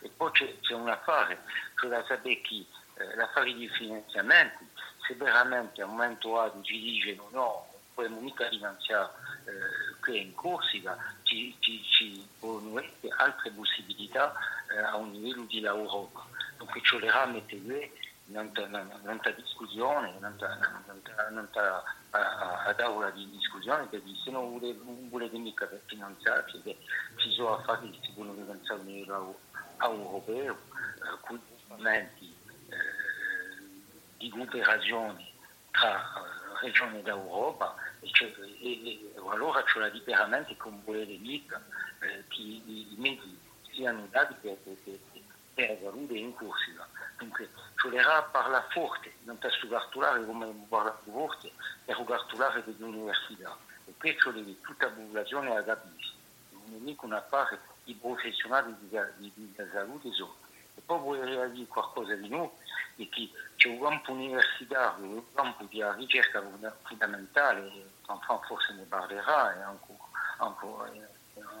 [0.00, 1.40] E poi c'è, c'è un affare,
[1.78, 4.66] cioè da sapere che eh, l'affare di finanziamenti,
[5.06, 9.10] se veramente a un momento ci dice no, no, non possiamo mica finanziare
[9.44, 14.34] eh, qui in Corsica, ci, ci, ci possono essere altre possibilità
[14.70, 16.10] eh, a un livello di lavoro.
[16.56, 17.90] Dunque ci vorrà mettere
[18.30, 20.36] non ta discussione, non
[21.52, 24.58] ta a tavola di discussione perché se non
[25.08, 26.78] volete mica per finanziarci che
[27.16, 29.38] ci sono affari che si possono finanziare a livello
[29.80, 30.58] europeo,
[31.02, 32.34] alcuni strumenti
[32.68, 32.76] eh,
[34.18, 35.30] di cooperazione
[35.70, 41.62] tra eh, regioni d'Europa e, cioè, e, e, allora c'è la veramente con volere mica
[42.00, 43.38] eh, che i, i mezzi
[43.72, 44.98] siano dati per, per,
[45.54, 46.88] per, per la salute in Corsica.
[47.18, 51.52] Dunque, tolerà parla forte, non sta studiare come parla forte,
[51.84, 51.94] e
[52.26, 53.56] studiare dell'università.
[53.86, 56.18] E questo deve tutta la popolazione a capire.
[56.66, 60.36] Non è una parte di professionali di, di, di, salute solo.
[60.74, 62.56] E poi vorrei dire qualcosa di nuovo,
[62.96, 66.42] è che c'è un campo universitario, un campo di ricerca
[66.82, 67.90] fondamentale,
[68.46, 69.92] forse ne parlerà, e anche,
[70.38, 70.66] anche,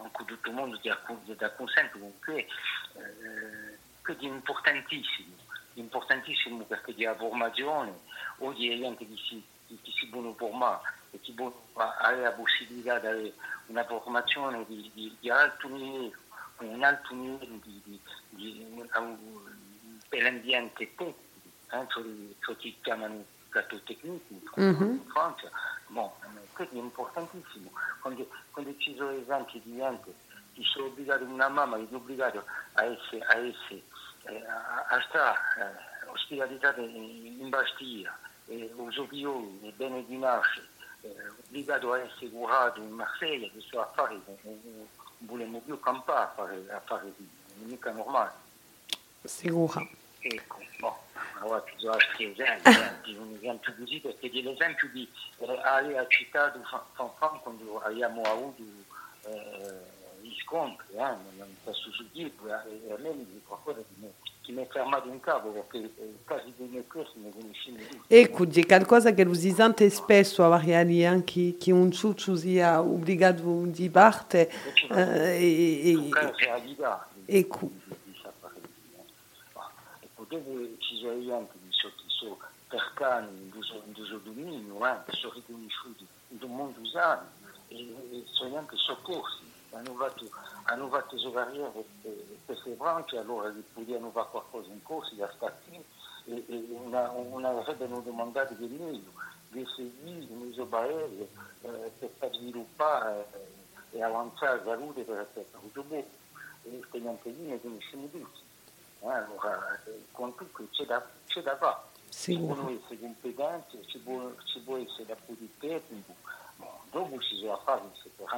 [0.02, 0.78] anche tutto il mondo
[1.32, 2.46] è d'accordo con che,
[2.94, 3.78] eh,
[4.18, 5.48] è importantissimo
[5.80, 7.98] importantissimo perché di formazione
[8.38, 11.34] o di gente che si, che si buono formare e che
[11.74, 13.32] ha la possibilità di avere
[13.66, 16.16] una formazione di, di, di alto livello,
[16.58, 18.94] un alto livello di, di, di,
[20.08, 21.14] per l'ambiente tecnico,
[21.72, 21.86] eh,
[22.40, 24.82] ciò che chiamano gatto tecnico mm-hmm.
[24.82, 25.50] in Francia.
[25.88, 26.08] Bon,
[26.52, 27.70] questo è importantissimo.
[28.00, 30.14] Quando, quando ci sono esempi di gente
[30.52, 32.44] che sono obbligato, una mamma è obbligata
[32.74, 33.82] a essere, a essere
[34.38, 38.16] a stare eh, ospitalizzate in Bastiglia,
[38.46, 40.66] eh, Usopioli, nel bene di Marche,
[41.02, 41.14] eh,
[41.44, 46.64] obbligato a essere curato in Marsiglia, che sono affari che non più campare a fare,
[46.70, 47.14] a fare non
[47.62, 48.32] è mica normale.
[49.24, 49.86] Sicura.
[50.22, 50.98] Ecco, boh,
[51.40, 56.60] allora ci sono altri esempi, un esempio così, perché l'esempio di eh, Ale ha citato
[56.92, 58.62] Fanfan quando abbiamo avuto
[59.24, 59.98] eh,
[60.50, 62.32] gli scontri, eh, non posso dire,
[62.86, 64.12] e a me mi dice qualcosa di me
[64.50, 65.92] mi ha fermato in capo perché
[66.26, 68.14] quasi dei miei corsi ne conoscevo tutti.
[68.14, 71.22] Ecco, c'è qualcosa che si sente spesso a Variali, eh,
[71.56, 74.50] che, un ciuccio sia obbligato di parte.
[74.90, 77.08] Eh, e, realtà.
[77.26, 77.70] Ecco.
[80.00, 86.38] E poi ci sono gente che sono percani in questo dominio, eh, sono riconosciuti in
[86.42, 87.26] un mondo usato
[87.68, 89.49] e sono anche soccorsi
[89.94, 90.28] fatto,
[90.64, 91.84] hanno fatto sue carriere
[92.44, 95.84] queste branche, allora potevano fare qualcosa in corso da stazione
[96.24, 99.12] e, e una, una avrebbero domandato di meglio,
[99.48, 100.26] di seguire
[101.62, 103.26] eh, per sviluppare
[103.90, 105.28] e avanzare la salute per
[107.52, 107.60] e
[108.10, 108.42] tutti
[109.00, 109.80] eh, allora
[110.12, 114.76] con tutto c'è da, c'è da fare ci possono essere competenze ci può, ci può
[114.76, 116.14] essere da più di tecnico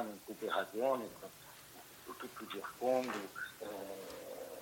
[0.09, 1.09] in cooperazione
[2.05, 3.17] tutto il circondo
[3.59, 3.65] eh,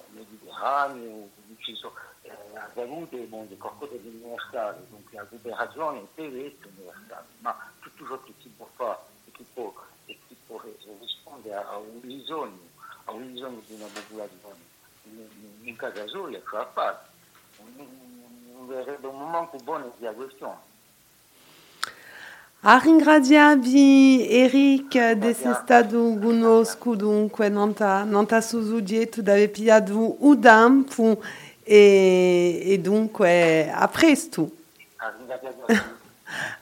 [0.09, 6.07] mediterraneo ci sono eh, la salute bon, di qualcosa di universale la cooperazione
[7.39, 8.19] ma tutto ciò
[11.69, 12.69] a un bisogno,
[13.05, 14.69] a un bisogno di una popolazione.
[15.61, 17.09] In casa sola ce la fa.
[18.67, 20.70] Verrebbe un momento buono di questione.
[22.63, 30.39] A ringraziavi Eric desse stato conosco dunque non ta, non ta susudieto d'ave pigliato un
[30.39, 31.19] tempo
[31.63, 34.51] e, e dunque a presto.
[34.97, 35.99] A ringraziavi.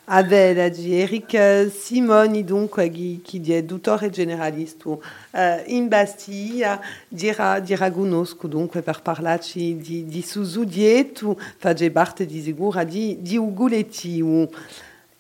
[0.06, 7.60] Ah ben, Eric euh, Simoni, donc, qui, qui est dottore generalisto uh, in Bastiglia, dira,
[7.60, 13.38] dira conosco dunque per parlarci di, di Suzu Dietu, face parte di sicura di, di
[13.38, 14.50] Uguletiu.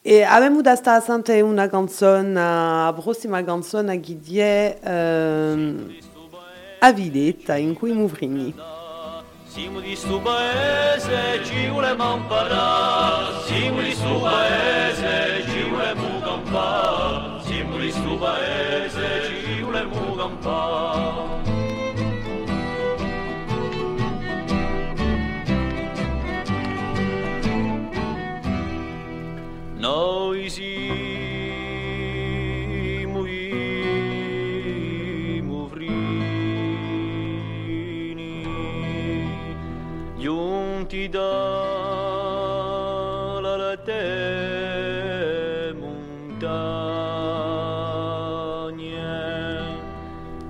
[0.01, 3.43] E abbiamo da stare sente una canzone, la prossima
[4.81, 5.91] uh,
[6.79, 6.91] a
[19.61, 21.48] volevamo campare.
[29.79, 30.75] noi si
[33.07, 33.41] mui
[35.41, 36.83] movrini
[40.17, 41.19] giunti da
[43.39, 46.57] la la te montagne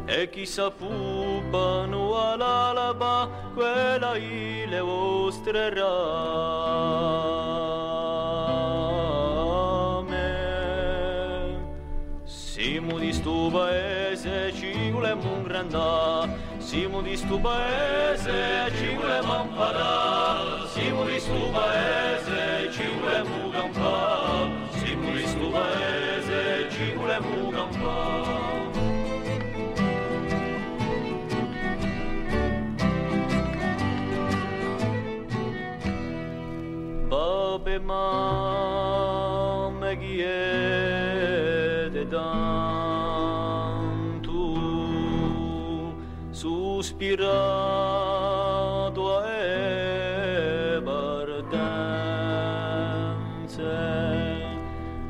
[0.08, 5.88] e chi sapupano all'alba quella ile ostrerà
[17.16, 21.04] sto paese ci volemo campare siamo
[25.12, 28.38] di sto paese ci volemo campare
[37.10, 38.99] Babe mamme
[47.20, 51.58] sospirato a e partenze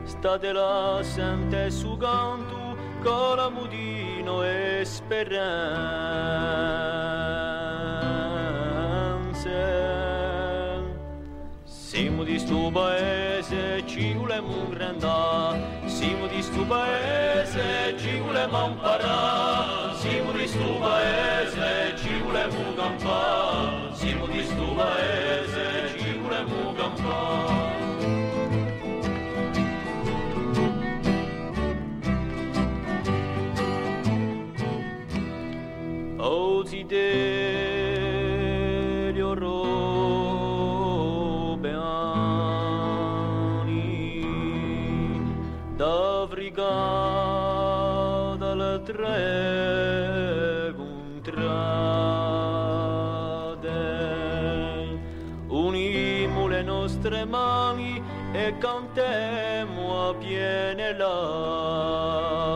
[0.06, 5.70] state là sente su canto con la mudino e speranze
[11.64, 15.79] siamo di sto paese, ci volemo un grandà.
[16.00, 19.98] Siamo di sto paese, ci volemo imparare.
[19.98, 23.94] Siamo di sto paese, ci volemo campare.
[23.96, 27.78] Siamo di sto paese, ci volemo campare.
[36.16, 37.39] Oggi degli
[48.78, 51.40] dalle tre contrade
[55.48, 58.02] unimo le nostre mani
[58.34, 62.50] e cantiamo a piene labbra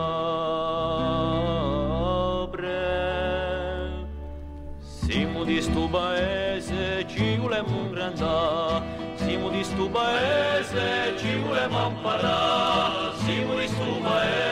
[5.24, 8.82] siamo di sto paese, ci volemo un grandà.
[9.16, 13.16] Siamo di sto paese, ci volemo imparare.
[13.24, 14.43] Siamo di sto paese,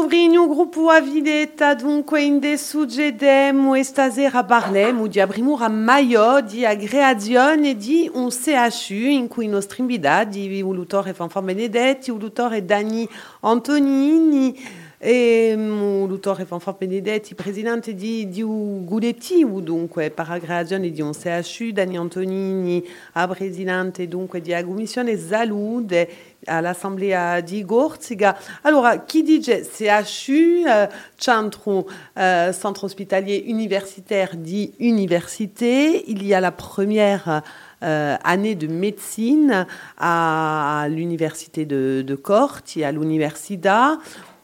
[0.00, 6.40] I Muvrinho grupo a Vileta, dunque in de suggedemo e stasera parlemo di abrimura maio
[6.40, 13.06] di aggregazione di un CHU in cui nostri invitati, Ulutore Fanfan Benedetti, Ulutore Dani
[13.40, 14.58] Antonini,
[15.02, 21.12] E um, l'autore Fanfan Benedetti, presidente di, di un Gudetti, dunque per aggregazione di un
[21.12, 26.06] CHU, Dani Antonini, a presidente dunque di Commissione Salute
[26.44, 28.38] all'Assemblea di Gorziga.
[28.60, 30.86] Allora, chi dice CHU, euh,
[31.16, 31.88] centro,
[32.18, 37.42] euh, centre hospitalier universitaire di université, il y a la première
[37.82, 43.98] euh, année de médecine à l'université de, de Corti, à l'Università,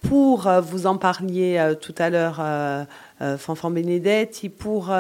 [0.09, 2.85] pour, euh, vous en parliez euh, tout à l'heure, euh,
[3.39, 4.93] Fanfan Benedetti, pour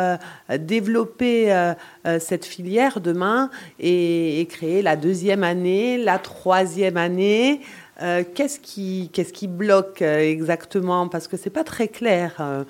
[0.59, 1.75] développer
[2.19, 7.61] cette filière demain et, créer la deuxième année, la troisième année.
[8.01, 11.09] qu'est-ce qui, bloque exactement?
[11.09, 12.65] Parce que c'est pas très clair.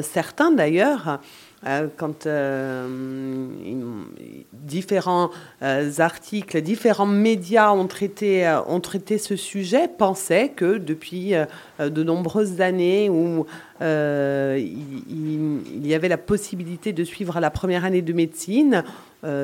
[0.00, 1.20] certains d'ailleurs
[1.66, 2.86] euh, quand euh,
[4.52, 5.30] différents
[5.62, 11.32] euh, articles, différents médias ont traité, ont traité ce sujet, pensaient que depuis
[11.78, 13.46] de nombreuses années où
[13.80, 14.56] il,
[15.86, 18.84] y avait la possibilité de suivre la première année de médecine,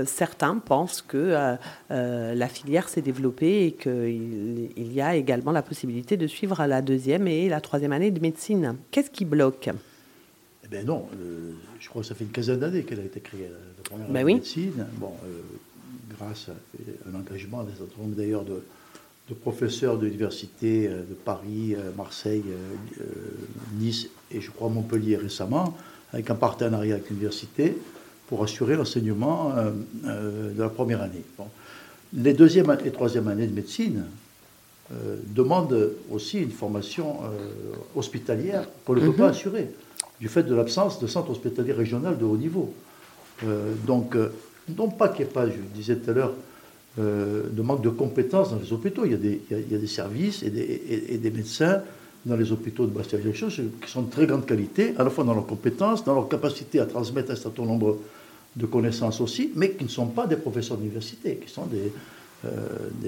[0.06, 1.56] certains pensent que
[1.90, 6.82] la filière s'est développée et qu'il il y a également la possibilité de suivre la
[6.82, 8.76] deuxième et la troisième année de médecine.
[8.90, 9.70] Qu'est-ce qui bloque?
[10.72, 11.06] Bien non,
[11.78, 14.24] je crois que ça fait une quinzaine d'années qu'elle a été créée, la première ben
[14.24, 14.86] médecine.
[14.96, 15.40] Bon, euh,
[16.16, 18.62] grâce à un engagement d'un certain nombre d'ailleurs de,
[19.42, 22.44] professeurs d'université euh, de Paris, euh, Marseille,
[23.78, 25.76] Nice et je crois Montpellier récemment,
[26.10, 27.76] avec un partenariat avec l'université
[28.26, 29.54] pour assurer l'enseignement
[30.02, 31.22] de la première année.
[32.14, 34.04] Les deuxième et troisième années de médecine
[35.34, 37.18] demandent aussi une formation
[37.94, 39.30] hospitalière qu'on ne peut pas mhm.
[39.30, 39.68] assurer
[40.22, 42.72] du fait de l'absence de centre hospitalier régional de haut niveau.
[43.44, 44.32] Euh, donc, euh,
[44.78, 46.32] non pas qu'il n'y ait pas, je disais tout à l'heure,
[47.00, 49.04] euh, de manque de compétences dans les hôpitaux.
[49.04, 51.82] Il y a des, services et des, médecins
[52.24, 55.34] dans les hôpitaux de basse qui sont de très grande qualité, à la fois dans
[55.34, 57.98] leurs compétences, dans leur capacité à transmettre un certain nombre
[58.54, 61.90] de connaissances aussi, mais qui ne sont pas des professeurs d'université, qui sont des,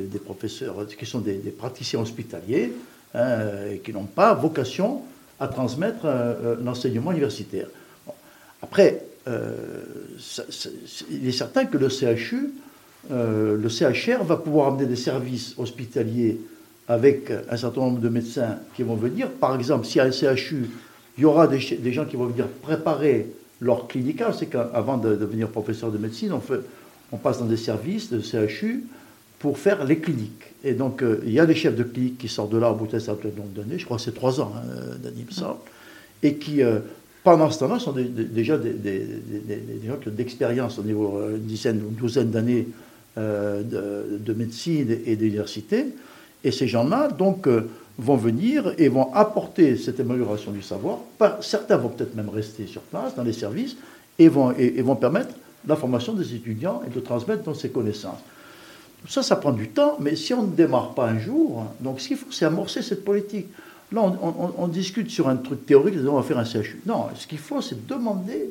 [0.02, 2.72] des, professeurs, qui sont des, praticiens hospitaliers,
[3.14, 5.02] hein, et qui n'ont pas vocation
[5.40, 7.66] à transmettre euh, euh, l'enseignement universitaire.
[8.62, 9.52] Après, euh,
[11.10, 12.52] il est certain que le CHU,
[13.10, 16.40] le CHR va pouvoir amener des services hospitaliers
[16.88, 19.28] avec un certain nombre de médecins qui vont venir.
[19.28, 20.70] Par exemple, y a un CHU,
[21.18, 21.60] il y aura des,
[21.92, 23.26] gens qui vont venir préparer
[23.60, 24.32] leur clinical.
[24.38, 26.60] C'est qu'avant de, devenir professeur de médecine, on, fait,
[27.12, 28.84] on passe dans des services de CHU
[29.44, 30.54] pour faire les cliniques.
[30.64, 32.74] Et donc, euh, il y a des chefs de clinique qui sortent de là au
[32.76, 35.26] bout d'un certain nombre d'années, je crois que c'est trois ans, hein, d'années,
[36.22, 36.78] et qui, euh,
[37.22, 38.72] pendant ce temps-là, sont déjà des,
[39.86, 42.68] gens qui ont d'expérience au niveau d'une euh, dizaine ou une douzaine d'années
[43.18, 45.88] de, médecine et d'université.
[46.42, 47.46] Et ces gens-là, donc,
[47.98, 51.00] vont venir et vont apporter cette amélioration du savoir.
[51.42, 53.76] Certains vont peut-être même rester sur place, dans les services,
[54.18, 55.34] et vont, et, vont permettre
[55.68, 58.20] la formation des étudiants et de transmettre dans ces connaissances.
[59.08, 62.08] Ça, ça prend du temps, mais si on ne démarre pas un jour, donc ce
[62.08, 63.46] qu'il faut, c'est amorcer cette politique.
[63.92, 66.80] Là, on, discute sur un truc théorique, on va faire un CHU.
[66.86, 68.50] Non, ce qu'il faut, c'est demander,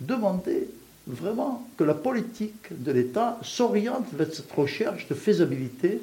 [0.00, 0.68] demander
[1.06, 6.00] vraiment que la politique de l'État s'oriente vers cette recherche de faisabilité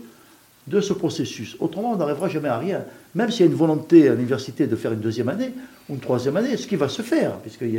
[0.68, 1.56] de ce processus.
[1.60, 2.84] Autrement, on n'arrivera jamais à rien.
[3.16, 5.54] Même s'il y a une volonté à l'université de faire une deuxième année
[5.90, 7.74] ou une troisième année, ce qui va se faire, puisqu'il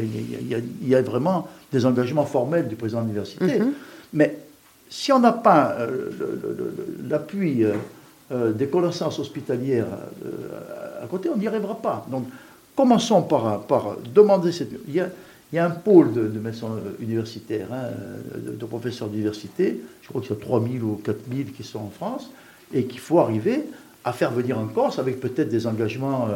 [0.82, 3.44] y, a vraiment des engagements formels du président de l'université.
[3.44, 3.72] Mm-hmm.
[4.14, 4.38] Mais
[4.88, 6.10] si on n'a pas euh,
[7.08, 7.74] l'appui euh,
[8.32, 9.86] euh, des connaissances hospitalières
[11.02, 12.06] à côté, on n'y arrivera pas.
[12.10, 12.24] Donc,
[12.74, 14.70] commençons par, demander cette.
[14.86, 15.00] Il y,
[15.58, 17.88] a, un pôle de, médecins universitaires, hein,
[18.36, 22.30] de, professeurs d'université, je crois qu'il y a 3000 ou 4000 qui sont en France,
[22.74, 23.64] et qu'il faut arriver
[24.04, 26.28] à faire venir en Corse avec peut-être des engagements,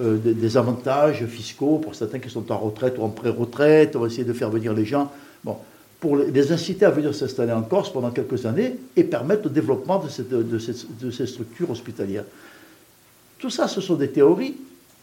[0.00, 4.08] des, des, avantages fiscaux pour certains qui sont en retraite ou en pré-retraite, on va
[4.08, 5.12] essayer de faire venir les gens.
[5.44, 5.58] Bon,
[6.00, 9.98] pour les inciter à venir s'installer en Corse pendant quelques années et permettre le développement
[9.98, 12.24] de, ces structures hospitalières.
[13.38, 14.56] Tout ça, ce sont des théories.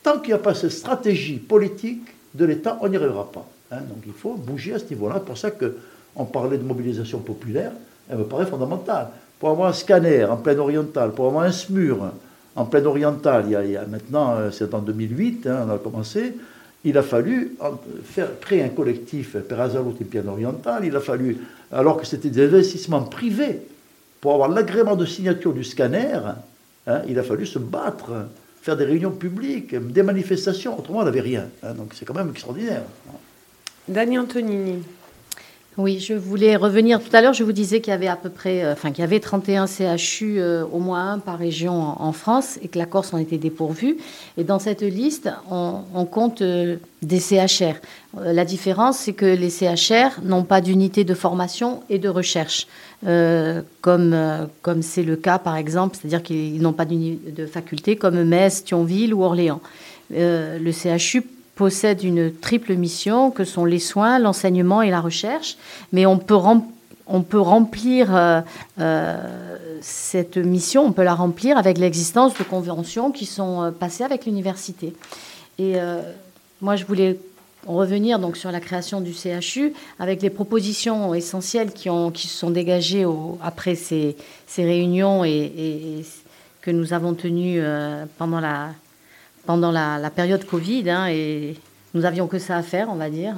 [0.04, 3.48] Tant qu'il n'y a pas cette stratégie politique de l'État, on n'y arrivera pas.
[3.72, 3.80] Hein.
[3.90, 5.16] Donc il faut bouger à ce niveau-là.
[5.18, 7.72] C'est pour ça qu'on parlait de mobilisation populaire.
[8.10, 9.08] Elle me paraît fondamentale.
[9.40, 12.12] Pour avoir un scanner en pleine orientale, pour avoir un SMUR
[12.56, 16.36] en pleine orientale, il y a, maintenant, euh, c'est en 2008, hein, on a commencé,
[16.84, 17.56] il a fallu
[18.04, 21.38] faire, créer un collectif Perazalo Piano Oriental, il a fallu,
[21.72, 23.62] alors que c'était des investissements privés,
[24.20, 26.20] pour avoir l'agrément de signature du scanner,
[26.88, 28.12] hein, il a fallu se battre,
[28.62, 31.50] faire des réunions publiques, des manifestations, autrement on n'avait rien.
[31.62, 32.84] Hein, donc c'est quand même extraordinaire.
[33.88, 34.84] Dani Antonini.
[35.78, 37.34] Oui, je voulais revenir tout à l'heure.
[37.34, 40.40] Je vous disais qu'il y avait à peu près, enfin qu'il y avait 31 CHU,
[40.42, 43.98] au moins un par région en, France, et que la Corse en était dépourvue.
[44.38, 47.76] Et dans cette liste, on, compte des CHR.
[48.22, 52.68] la différence, c'est que les CHR n'ont pas d'unité de formation et de recherche.
[53.06, 57.98] Euh, comme euh, comme c'est le cas par exemple, c'est-à-dire qu'ils n'ont pas de faculté
[57.98, 59.60] comme Metz, Thionville ou Orléans.
[60.14, 61.24] Euh, le CHU
[61.56, 65.58] possède une triple mission que sont les soins, l'enseignement et la recherche,
[65.92, 66.38] mais on peut,
[67.08, 68.44] on peut remplir
[69.82, 74.94] cette mission, on peut la remplir avec l'existence de conventions qui sont passées avec l'université.
[75.60, 75.76] Et
[76.62, 77.20] moi, je voulais
[77.68, 83.06] revenir donc sur la création du CHU avec les propositions essentielles qui, se sont dégagées
[83.42, 84.16] après ces,
[84.58, 86.04] réunions et,
[86.62, 88.70] que nous avons tenues euh, pendant, la,
[89.46, 90.90] pendant la, période Covid.
[90.90, 91.56] Hein, et
[91.94, 93.36] nous avions que ça à faire, on va dire,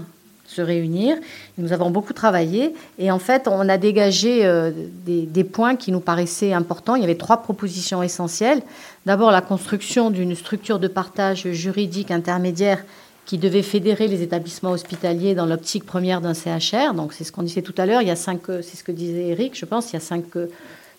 [0.47, 1.17] se réunir.
[1.57, 4.71] Nous avons beaucoup travaillé et en fait, on a dégagé euh,
[5.05, 6.95] des, points qui nous paraissaient importants.
[6.95, 8.61] Il y avait trois propositions essentielles.
[9.05, 12.83] D'abord, la construction d'une structure de partage juridique intermédiaire
[13.25, 16.93] qui devait fédérer les établissements hospitaliers dans l'optique première d'un CHR.
[16.93, 18.03] Donc c'est ce qu'on disait tout à l'heure.
[18.03, 19.91] Il y a cinq, c'est ce que disait Eric, je pense.
[19.91, 20.25] Il y a cinq,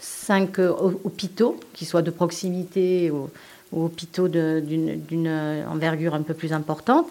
[0.00, 3.30] cinq hôpitaux qui soient de proximité ou,
[3.72, 7.06] hôpitaux d'une envergure un peu plus importante.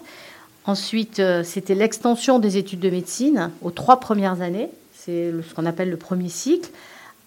[0.66, 4.68] Ensuite, euh, c'était l'extension des études de médecine aux trois premières années.
[4.92, 6.70] C'est ce qu'on appelle le premier cycle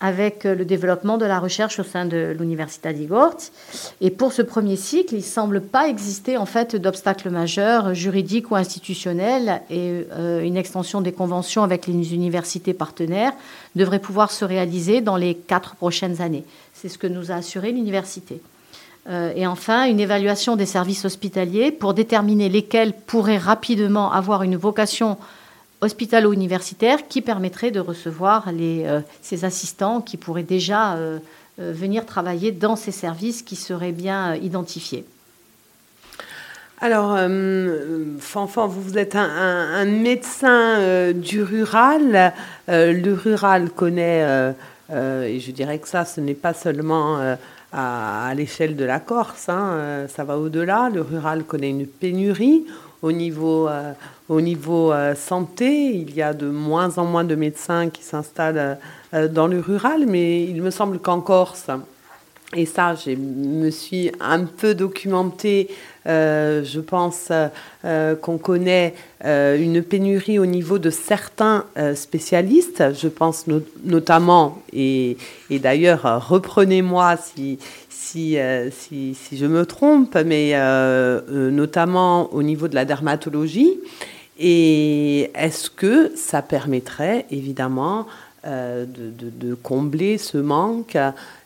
[0.01, 3.37] avec euh, le développement de la recherche au sein de l'Université d'Igort.
[4.01, 8.51] Et pour ce premier cycle, il ne semble pas exister en fait d'obstacles majeurs juridiques
[8.51, 13.33] ou institutionnels et euh, une extension des conventions avec les universités partenaires
[13.75, 16.43] devrait pouvoir se réaliser dans les quatre prochaines années.
[16.73, 18.41] C'est ce que nous a assuré l'université.
[19.07, 24.57] Euh, et enfin, une évaluation des services hospitaliers pour déterminer lesquels pourraient rapidement avoir une
[24.57, 25.17] vocation
[25.81, 31.19] hospitalo-universitaire qui permettrait de recevoir euh, ces assistants qui pourraient déjà euh,
[31.57, 35.05] venir travailler dans ces services qui seraient bien identifiés.
[36.81, 37.17] Alors,
[38.19, 42.31] Fanfan, vous, êtes un, médecin du rural.
[42.69, 44.53] le rural connaît,
[44.89, 47.35] et je dirais que ça, ce n'est pas seulement
[47.71, 50.89] à, l'échelle de la Corse, hein, ça va au-delà.
[50.93, 52.65] Le rural connaît une pénurie
[53.01, 53.93] au niveau, euh,
[54.29, 58.77] euh, santé, il y a de moins en moins de médecins qui s'installent
[59.13, 61.67] euh, dans le rural, mais il me semble qu'en Corse,
[62.55, 65.69] et ça, je me suis un peu documentée.
[66.05, 67.31] Je pense
[68.21, 68.93] qu'on connaît
[69.23, 72.83] une pénurie au niveau de certains spécialistes.
[72.99, 73.45] Je pense
[73.83, 75.17] notamment, et,
[75.49, 77.59] d'ailleurs, reprenez-moi si,
[78.37, 83.79] euh, si, si, je me trompe, mais euh, euh, notamment au niveau de la dermatologie.
[84.39, 88.07] Et est-ce que ça permettrait évidemment
[88.45, 90.97] de, combler ce manque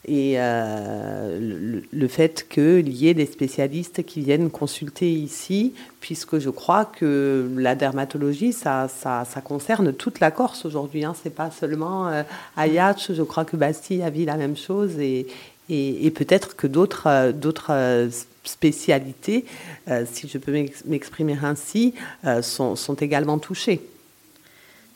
[0.05, 6.85] et le, fait qu'il y ait des spécialistes qui viennent consulter ici, puisque je crois
[6.85, 11.05] que la dermatologie, ça, ça, concerne toute la Corse aujourd'hui.
[11.05, 11.15] Hein.
[11.23, 12.11] C'est pas seulement
[12.57, 15.27] Ayatch, je crois que Bastille a vu la même chose et,
[15.69, 17.31] et, peut-être que d'autres euh,
[17.69, 18.09] euh,
[18.43, 19.45] spécialités,
[19.87, 20.51] euh, si je peux
[20.85, 21.93] m'exprimer ainsi,
[22.41, 23.81] sont, sont, également touchées.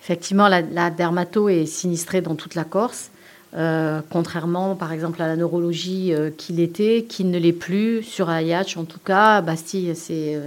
[0.02, 3.10] Effectivement, la, dermato est sinistrée dans toute la Corse,
[4.10, 8.84] contrairement par exemple à la neurologie qui l'était, qui ne l'est plus, sur Ayatch en
[8.86, 10.40] tout cas, Bastille, c'est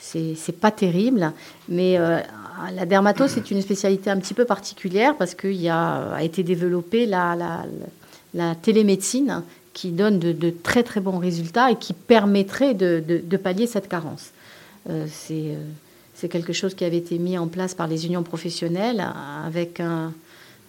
[0.00, 1.32] c'est pas terrible,
[1.68, 6.42] mais la dermato, c'est une spécialité un petit peu particulière parce qu'il a, a été
[6.42, 7.64] développée la, la,
[8.34, 9.42] la télémédecine
[9.78, 14.30] qui donne de, très très bons résultats et qui permettrait de, pallier cette carence.
[14.90, 15.60] Euh, euh,
[16.14, 19.06] c'est quelque chose qui avait été mis en place par les unions professionnelles
[19.44, 20.12] avec un,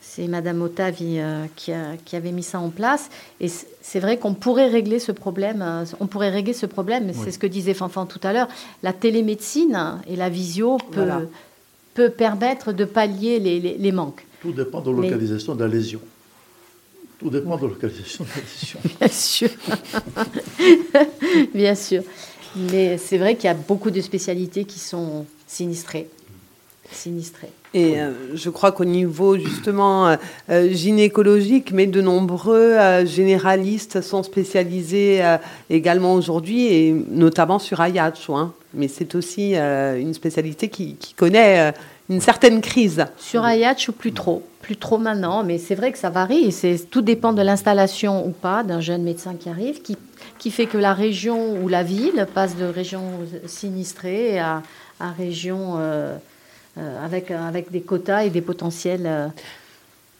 [0.09, 1.71] c'est Madame Otavi euh, qui,
[2.05, 3.09] qui, avait mis ça en place.
[3.39, 5.63] Et c'est vrai qu'on pourrait régler ce problème.
[5.99, 7.11] on pourrait régler ce problème.
[7.13, 8.47] C'est ce que disait Fanfan tout à l'heure.
[8.81, 11.09] La télémédecine et la visio peut,
[11.93, 14.25] peut permettre de pallier les, les, manques.
[14.41, 16.01] Tout dépend de la localisation de la lésion.
[17.19, 19.49] Tout dépend de la localisation de la Bien sûr.
[21.53, 22.03] Bien sûr.
[22.55, 26.09] Mais c'est vrai qu'il y a beaucoup de spécialités qui sont sinistrées.
[26.91, 27.51] Sinistrées.
[27.73, 30.15] Et euh, je crois qu'au niveau justement euh,
[30.49, 35.21] euh, gynécologique, mais de nombreux généralistes sont spécialisés
[35.69, 38.29] également aujourd'hui, et notamment sur Ayatch.
[38.29, 38.53] Hein.
[38.73, 41.73] Mais c'est aussi une spécialité qui, connaît
[42.09, 43.05] une certaine crise.
[43.17, 44.43] Sur Ayatch ou plus trop?
[44.61, 46.55] Plus trop maintenant, mais c'est vrai que ça varie.
[46.89, 49.97] Tout dépend de l'installation ou pas d'un jeune médecin qui arrive, qui,
[50.37, 53.01] qui fait que la région ou la ville passe de région
[53.45, 54.61] sinistrée à,
[54.99, 55.79] à région
[57.01, 59.31] avec, avec des quotas et des potentiels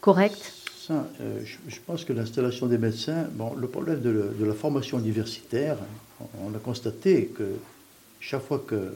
[0.01, 0.53] corrects
[0.87, 1.05] ça,
[1.67, 5.77] je, pense que l'installation des médecins, bon, le problème de, de, la formation universitaire,
[6.43, 7.43] on a constaté que
[8.19, 8.93] chaque fois que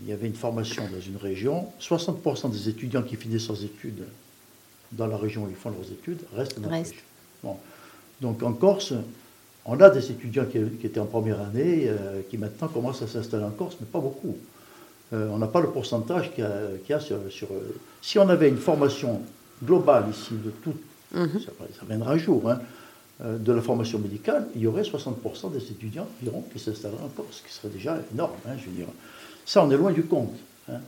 [0.00, 4.04] il y avait une formation dans une région, 60% des étudiants qui finissent leurs études
[4.92, 6.94] dans la région où ils font leurs études restent dans la région.
[7.42, 7.56] Bon.
[8.20, 8.94] Donc en Corse,
[9.64, 13.44] on a des étudiants qui, étaient en première année, euh, qui maintenant commencent à s'installer
[13.44, 14.36] en Corse, mais pas beaucoup.
[15.12, 18.56] Euh, on n'a pas le pourcentage qu'il y, a, sur, euh, Si on avait une
[18.56, 19.20] formation
[19.62, 20.74] globale ici de tout,
[21.14, 21.40] mhm.
[21.40, 21.52] ça,
[21.88, 22.58] viendra un jour, hein,
[23.22, 26.08] de la formation médicale, il y aurait 60% des étudiants
[26.52, 28.88] qui s'installeraient en Corse, ce qui serait déjà énorme, hein, je veux dire.
[29.46, 30.34] Ça, on est loin du compte.
[30.68, 30.78] Hein.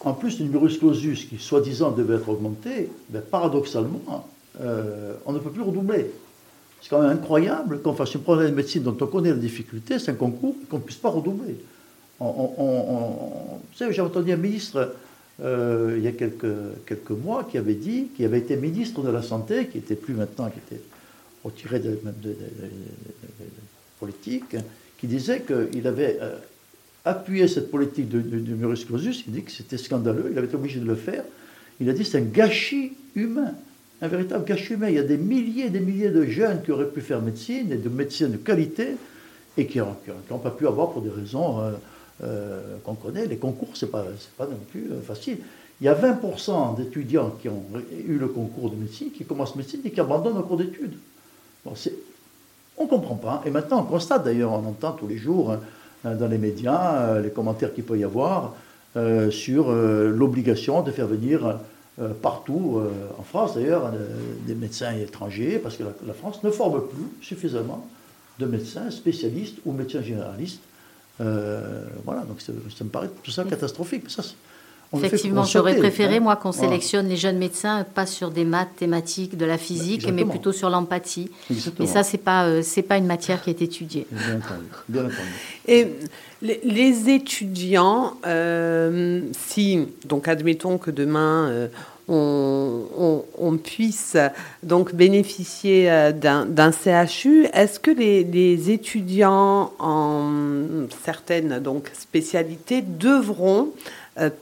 [0.00, 4.28] En plus, le numerus clausus, qui soi-disant devait être augmenté, ben, paradoxalement,
[4.60, 6.10] on ne peut plus redoubler.
[6.82, 9.98] C'est quand même incroyable qu'on fasse une première de médecine dont on connaît la difficulté,
[9.98, 11.56] c'est un concours, qu'on ne puisse pas redoubler.
[13.90, 14.94] J'ai entendu un ministre
[15.42, 19.22] euh, il y a quelques, mois qui avait dit, qui avait été ministre de la
[19.22, 20.82] Santé, qui n'était plus maintenant, qui était
[21.42, 22.36] retiré de, de,
[23.98, 24.56] politique,
[24.98, 26.36] qui disait qu'il avait euh,
[27.04, 30.80] appuyé cette politique de, de, Clausus, il dit que c'était scandaleux, il avait été obligé
[30.80, 31.24] de le faire.
[31.80, 33.54] Il a dit c'est un gâchis humain
[34.02, 34.88] un véritable gâchis humain.
[34.88, 37.72] Il y a des milliers et des milliers de jeunes qui auraient pu faire médecine
[37.72, 38.96] et de médecine de qualité
[39.56, 41.70] et qui n'ont pas pu avoir pour des raisons euh,
[42.22, 43.26] euh, qu'on connaît.
[43.26, 44.04] Les concours, ce n'est pas,
[44.36, 45.38] pas non plus euh, facile.
[45.80, 47.64] Il y a 20% d'étudiants qui ont
[48.06, 50.94] eu le concours de médecine, qui commencent médecine et qui abandonnent le cours d'études.
[51.64, 51.72] Bon,
[52.78, 53.42] on ne comprend pas.
[53.46, 55.52] Et maintenant, on constate d'ailleurs, on entend tous les jours
[56.04, 58.54] hein, dans les médias les commentaires qu'il peut y avoir
[59.30, 61.58] sur l'obligation de faire venir
[62.00, 64.08] euh, partout euh, en France d'ailleurs, euh,
[64.46, 67.86] des médecins étrangers, parce que la, France ne forme plus suffisamment
[68.38, 70.62] de médecins spécialistes ou médecins généralistes.
[71.18, 72.52] Voilà, donc ça,
[72.84, 74.10] me paraît tout ça catastrophique.
[74.10, 74.22] Ça,
[74.94, 76.20] Effectivement, j'aurais préféré, hein.
[76.20, 80.52] moi, qu'on sélectionne les jeunes médecins, pas sur des mathématiques, de la physique, mais plutôt
[80.52, 81.30] sur l'empathie.
[81.80, 84.06] Et ça, ce n'est pas, c'est pas une matière qui est étudiée.
[84.10, 84.66] Bien entendu.
[84.88, 85.16] Bien entendu.
[85.66, 85.88] Et
[86.42, 91.68] les, étudiants, euh, si, donc admettons que demain
[92.10, 94.16] euh, on, puisse
[94.62, 101.62] donc bénéficier euh, d'un CHU, est-ce que les, étudiants en certaines
[101.94, 103.68] spécialités devront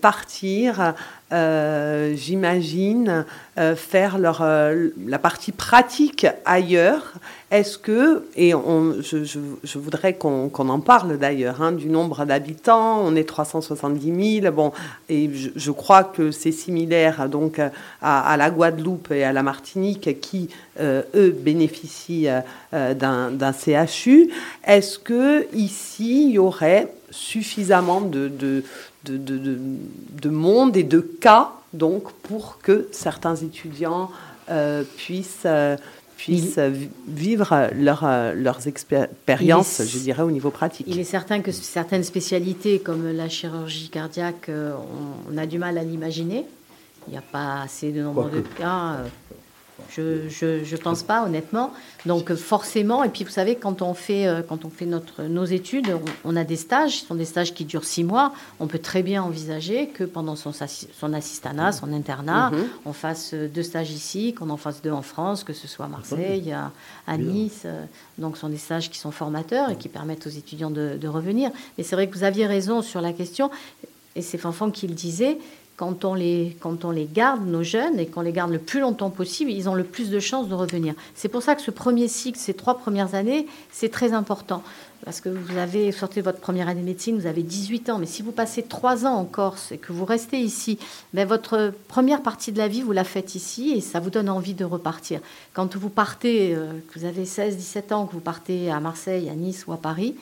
[0.01, 0.95] partir
[1.33, 3.25] euh, j'imagine,
[3.57, 7.15] euh, faire euh, la partie pratique ailleurs.
[7.51, 13.17] Est-ce que, et on, je, voudrais qu'on en parle d'ailleurs, hein, du nombre d'habitants, on
[13.17, 14.73] est 370 000, bon,
[15.09, 17.61] et je, crois que c'est similaire donc
[18.03, 20.49] à, la Guadeloupe et à la Martinique qui,
[20.81, 22.29] eux, bénéficient
[22.73, 24.31] d'un CHU.
[24.65, 28.63] Est-ce que ici, il y aurait suffisamment de,
[30.25, 34.11] monde et de cas donc pour que certains étudiants
[34.51, 35.47] euh, puissent,
[36.29, 40.87] euh, puissent vivre leur, euh, leurs expériences, je dirais, au niveau pratique.
[40.89, 45.85] Il est certain que certaines spécialités comme la chirurgie cardiaque, on, a du mal à
[45.85, 46.45] l'imaginer.
[47.09, 48.99] Il n'y a pas assez de nombre de cas.
[49.89, 51.72] Je ne pense pas, honnêtement.
[52.07, 55.45] Donc forcément, et puis vous savez, quand on fait, euh, quand on fait notre, nos
[55.45, 55.89] études,
[56.24, 58.33] on, a des stages, ce sont des stages qui durent six mois.
[58.59, 62.66] On peut très bien envisager que pendant son, son assistanat, son internat, mhm.
[62.87, 65.89] on fasse deux stages ici, qu'on en fasse deux en France, que ce soit à
[65.89, 66.55] Marseille,
[67.07, 67.62] à, Nice.
[67.64, 67.85] Euh,
[68.18, 71.09] donc ce sont des stages qui sont formateurs et qui permettent aux étudiants de, de
[71.09, 71.51] revenir.
[71.76, 73.51] Mais c'est vrai que vous aviez raison sur la question,
[74.16, 75.39] et c'est Fanfan qui le disait,
[75.81, 78.81] quand on, les, quand on les garde, nos jeunes, et qu'on les garde le plus
[78.81, 80.93] longtemps possible, ils ont le plus de chances de revenir.
[81.14, 84.62] C'est pour ça que ce premier cycle, ces trois premières années, c'est très important.
[85.07, 88.05] Parce que vous avez sorti votre première année de médecine, vous avez 18 ans, mais
[88.05, 90.78] si vous passez trois ans en Corse et que vous restez ici,
[91.14, 94.28] ben votre première partie de la vie, vous la faites ici et ça vous donne
[94.28, 95.20] envie de repartir.
[95.55, 99.31] Quand vous partez, euh, que vous avez 16, 17 ans, que vous partez à Marseille,
[99.31, 100.14] à Nice ou à Paris,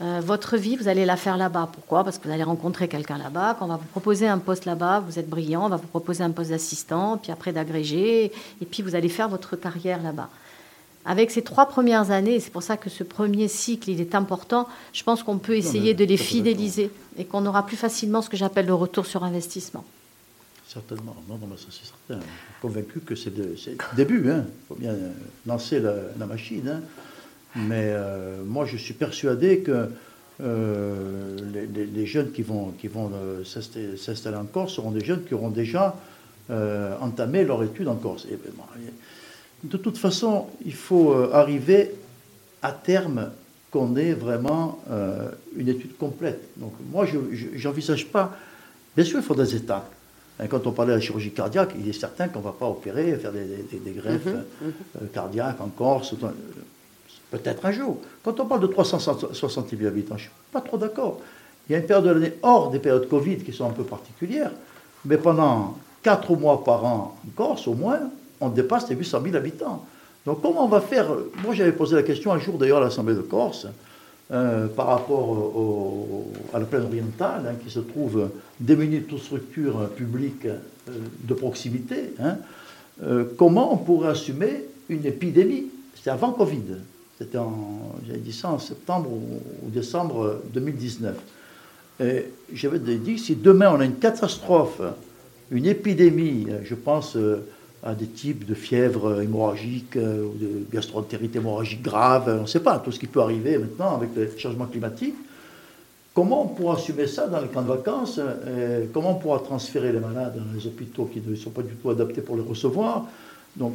[0.00, 1.70] euh, votre vie, vous allez la faire là-bas.
[1.72, 2.04] Pourquoi?
[2.04, 5.18] Parce que vous allez rencontrer quelqu'un là-bas, qu'on va vous proposer un poste là-bas, vous
[5.18, 8.26] êtes brillant, on va vous proposer un poste d'assistant, puis après d'agrégé,
[8.60, 10.28] et puis vous allez faire votre carrière là-bas.
[11.04, 14.68] Avec ces trois premières années, c'est pour ça que ce premier cycle, il est important,
[14.92, 18.36] je pense qu'on peut essayer de les fidéliser et qu'on aura plus facilement ce que
[18.36, 19.84] j'appelle le retour sur investissement.
[20.68, 22.24] Certainement, non, non, ça c'est certain.
[22.60, 23.56] Convaincu que c'est le
[23.96, 24.44] début, hein.
[24.46, 24.94] il faut bien
[25.46, 26.68] lancer la, la machine.
[26.68, 26.82] Hein.
[27.56, 29.88] Mais euh, moi, je suis persuadé que
[30.40, 31.36] euh,
[31.74, 33.44] les, jeunes qui vont, qui vont euh,
[33.96, 35.96] s'installer en Corse seront des jeunes qui auront déjà
[37.02, 38.26] entamé leur étude en Corse.
[39.64, 41.90] de toute façon, il faut arriver
[42.62, 43.30] à terme
[43.70, 44.82] qu'on ait vraiment
[45.54, 46.40] une étude complète.
[46.56, 47.18] Donc moi, je
[47.68, 48.34] n'envisage pas
[48.98, 49.88] Bien sûr, il faut des états.
[50.40, 52.66] Hein, quand on parlait de la chirurgie cardiaque, il est certain qu'on ne va pas
[52.66, 54.72] opérer, faire des, greffes mhm, mhm.
[54.96, 56.16] Euh, cardiaques en Corse,
[57.30, 57.98] peut-être un jour.
[58.24, 61.20] Quand on parle de 360 000 habitants, je ne suis pas trop d'accord.
[61.68, 63.84] Il y a une période de l'année hors des périodes Covid qui sont un peu
[63.84, 64.52] particulières,
[65.04, 68.00] mais pendant 4 mois par an en Corse, au moins,
[68.40, 69.84] on dépasse les 800 000 habitants.
[70.24, 71.08] Donc comment on va faire?
[71.42, 73.66] Moi j'avais posé la question un jour d'ailleurs à l'Assemblée de Corse,
[74.30, 78.28] euh, par rapport à la plaine orientale, hein, qui se trouve
[78.60, 80.58] démunie de toute structure publique euh,
[81.24, 82.36] de proximité, hein,
[83.02, 85.66] euh, comment on pourrait assumer une épidémie?
[85.94, 86.76] C'était avant Covid.
[87.18, 91.16] C'était en, j'avais dit ça en septembre ou, décembre 2019.
[92.00, 94.80] Et j'avais dit, si demain on a une catastrophe,
[95.50, 97.16] une épidémie, je pense
[97.82, 102.60] à des types de fièvre hémorragique euh, ou de gastroentérite hémorragique grave, on ne sait
[102.60, 105.14] pas, tout ce qui peut arriver maintenant avec le changement climatique.
[106.12, 109.92] Comment on pourra assumer ça dans les camps de vacances euh, Comment on pourra transférer
[109.92, 113.06] les malades dans les hôpitaux qui ne sont pas du tout adaptés pour les recevoir?
[113.54, 113.74] Donc,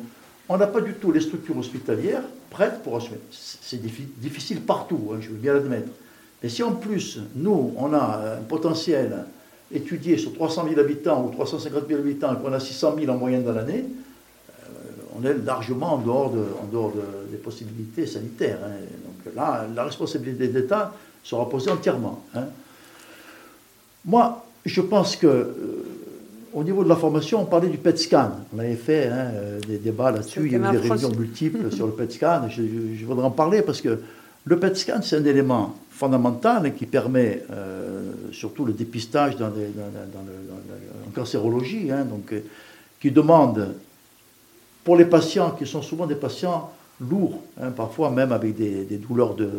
[0.50, 3.18] on n'a pas du tout les structures hospitalières prêtes pour assumer.
[3.32, 5.90] C'est difficile partout, hein, je veux bien l'admettre.
[6.44, 9.26] Et si en plus, nous, on a un potentiel
[9.72, 13.18] étudié sur 300 000 habitants ou 350 000 habitants et qu'on a 600 000 en
[13.18, 14.64] moyenne dans l'année, euh,
[15.18, 18.60] on est largement en dehors, de, des possibilités sanitaires.
[18.64, 18.72] Hein.
[19.06, 22.24] Donc là, la responsabilité d'État sera posée entièrement.
[22.36, 22.46] Hein.
[24.06, 25.86] Moi, je pense que euh,
[26.54, 28.32] au niveau de la formation, on parlait du PET scan.
[28.56, 31.72] On avait fait hein, euh, des débats là-dessus, il y a eu des réunions multiples
[31.72, 32.48] sur le PET scan.
[32.50, 32.62] Je,
[32.96, 34.00] je, voudrais en parler parce que
[34.46, 41.12] le PET scan, c'est un élément fondamental qui permet euh, surtout le dépistage dans, en
[41.14, 42.42] cancérologie, hein, donc, euh,
[43.00, 43.74] qui demande
[44.84, 49.34] pour les patients qui sont souvent des patients lourds, hein, parfois même avec des, douleurs
[49.34, 49.50] de,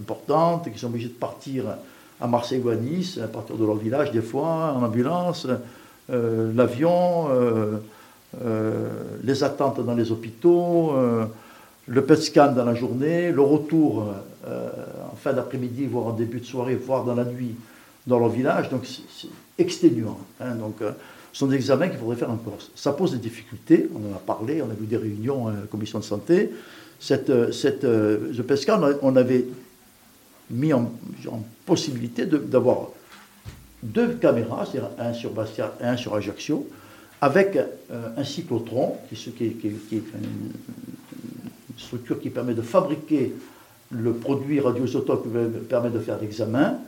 [0.00, 1.64] importantes, qui sont obligés de partir
[2.20, 5.46] à Marseille ou à Nice, à partir de leur village des fois, en ambulance,
[6.10, 7.28] l'avion,
[9.22, 10.94] les attentes dans les hôpitaux
[11.90, 14.06] le PET scan dans la journée, le retour
[14.46, 14.70] euh,
[15.10, 17.56] en fin d'après-midi, voire en début de soirée, voire dans la nuit
[18.06, 18.70] dans leur village.
[18.70, 20.18] Donc c'est exténuant.
[20.40, 20.54] Hein.
[20.54, 20.92] donc euh,
[21.32, 22.70] ce sont des examens qu'il faudrait faire en Corse.
[22.76, 25.66] Ça pose des difficultés, on en a parlé, on a vu des réunions à la
[25.70, 26.50] commission de santé.
[27.00, 29.46] Cette, cette, euh, PET scan, on avait
[30.50, 30.92] mis en,
[31.66, 32.88] possibilité d'avoir
[33.82, 36.68] deux caméras, c'est-à-dire un sur Bastia et un sur Ajaccio,
[37.20, 37.58] avec
[38.16, 40.02] un cyclotron, qui, est
[41.76, 43.34] structure qui permet de fabriquer
[43.90, 46.78] le produit radioisotope qui permet de faire l'examen.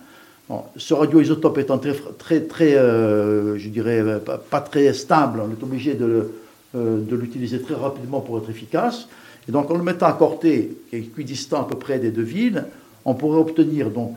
[0.76, 4.20] ce radioisotope étant très, très, très euh, je dirais,
[4.50, 6.30] pas, très stable, on est obligé de,
[6.76, 9.08] euh, de l'utiliser très rapidement pour être efficace.
[9.48, 12.22] Et donc, en le mettant à Corté, qui est équidistant à peu près des deux
[12.22, 12.64] villes,
[13.04, 14.16] on pourrait obtenir donc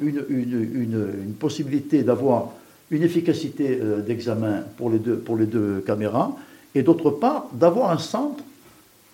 [0.00, 2.52] une, une, une, possibilité d'avoir
[2.90, 6.34] une efficacité euh, d'examen pour, les deux, pour les deux caméras,
[6.74, 8.42] et d'autre part, d'avoir un centre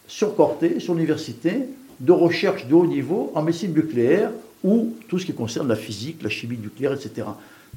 [0.06, 1.62] sur Corté, sur l'université,
[2.00, 4.30] de recherche de haut niveau en médecine nucléaire
[4.62, 7.26] ou tout ce qui concerne la physique, la chimie nucléaire, etc.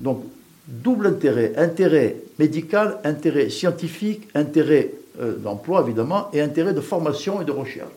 [0.02, 0.24] Donc,
[0.68, 4.92] double intérêt, intérêt médical, intérêt scientifique, intérêt
[5.22, 7.92] euh, d'emploi évidemment, et intérêt de formation et de recherche.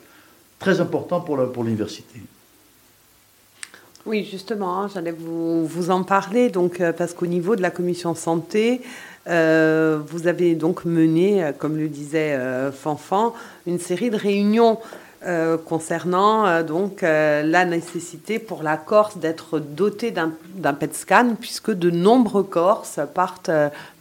[0.58, 2.20] Très important pour l'université.
[4.06, 7.70] Oui, justement, hein, j'allais vous, vous, en parler, donc, euh, parce qu'au niveau de la
[7.70, 8.80] commission santé,
[9.28, 12.38] euh, vous avez donc mené, euh, comme le disait
[12.72, 13.34] Fanfan,
[13.66, 14.78] une série de réunions
[15.66, 22.42] concernant donc la nécessité pour la Corse d'être dotée d'un PET scan, puisque de nombreux
[22.42, 23.50] Corses partent,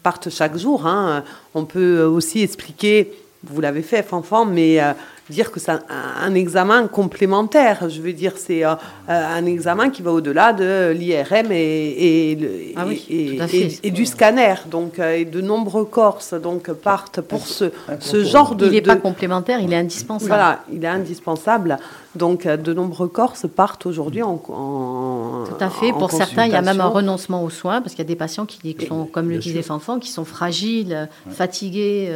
[0.01, 0.87] partent chaque jour.
[0.87, 1.25] Hein.
[1.55, 3.11] On peut aussi expliquer,
[3.43, 4.79] vous l'avez fait, Fanfan, mais
[5.29, 7.89] dire que c'est un, examen complémentaire.
[7.89, 8.73] Je veux dire, c'est euh,
[9.09, 14.55] euh, un examen qui va au-delà de l'IRM et, et, ah et, du scanner.
[14.69, 17.65] Donc, euh, et de nombreux Corses donc, partent pour ce,
[17.99, 18.67] ce genre de...
[18.67, 20.29] Il n'est pas complémentaire, il est indispensable.
[20.29, 21.77] Voilà, il est indispensable.
[22.15, 25.91] Donc, de nombreux Corses partent aujourd'hui en, en, Tout à fait.
[25.91, 28.15] Pour certains, il y a même un renoncement aux soins, parce qu'il y a des
[28.15, 32.11] patients qui, sont, comme le disait Fanfan, qui sont fragiles, fatigués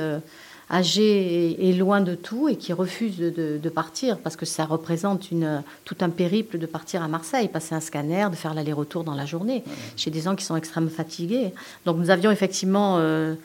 [0.69, 5.63] âgés et, loin de tout et qui refusent de, partir parce que ça représente une,
[5.85, 9.25] tout un périple de partir à Marseille, passer un scanner, de faire l'aller-retour dans la
[9.25, 9.63] journée.
[9.95, 11.53] Chez des gens qui sont extrêmement fatigués.
[11.85, 13.35] Donc nous avions effectivement euh,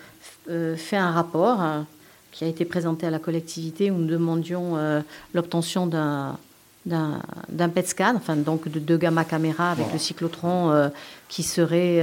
[0.51, 1.81] euh, fait un rapport euh,
[2.33, 4.77] qui a été présenté à la collectivité où nous demandions
[5.35, 6.39] l'obtention d'un
[6.87, 10.91] d'un PET scan, enfin donc de deux gamma caméras avec le cyclotron
[11.29, 12.03] qui serait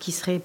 [0.00, 0.42] qui serait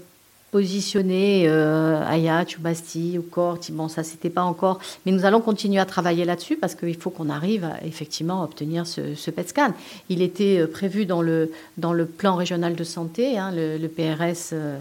[0.53, 3.71] positionner euh, Ayat ou Bastille ou Corti.
[3.71, 4.79] Bon, ça, c'était pas encore.
[5.03, 8.85] Mais nous allons continuer à travailler là-dessus parce qu'il faut qu'on arrive effectivement à obtenir
[8.85, 9.73] ce, ce PET scan.
[10.09, 14.53] Il était euh, prévu dans le, dans le plan régional de santé, hein, le, PRS.
[14.53, 14.77] Euh,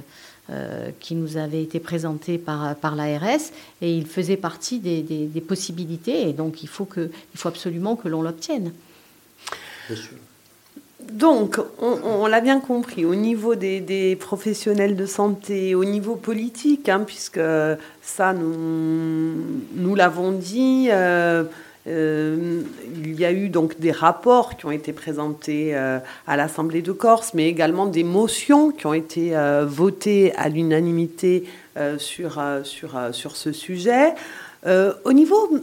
[0.50, 5.26] euh, qui nous avait été présenté par, par l'ARS et il faisait partie des, des,
[5.26, 8.72] des, possibilités et donc il faut, que, il faut absolument que l'on l'obtienne.
[9.88, 10.18] Bien sûr.
[11.10, 17.02] Donc, on, l'a bien compris, au niveau des, professionnels de santé, au niveau politique, hein,
[17.06, 17.40] puisque
[18.02, 21.44] ça, nous, l'avons dit, euh,
[21.88, 22.62] euh,
[22.94, 26.92] il y a eu donc des rapports qui ont été présentés euh, à l'Assemblée de
[26.92, 29.34] Corse, mais également des motions qui ont été
[29.64, 31.44] votées à l'unanimité
[31.98, 34.14] sur, sur, sur ce sujet.
[34.66, 35.58] au niveau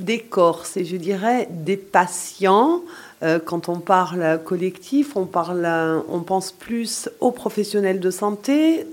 [0.00, 2.82] des Corses, et je dirais des patients,
[3.22, 5.68] euh, quand on parle collectif, on, parle,
[6.08, 8.86] on pense plus aux professionnels de santé.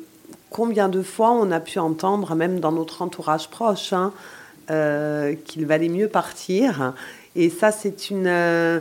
[0.52, 4.14] Combien de fois on a pu entendre, même dans notre entourage proche, hein,
[4.70, 6.94] euh, qu'il valait mieux partir.
[7.36, 8.28] Et ça, c'est une.
[8.28, 8.80] Euh,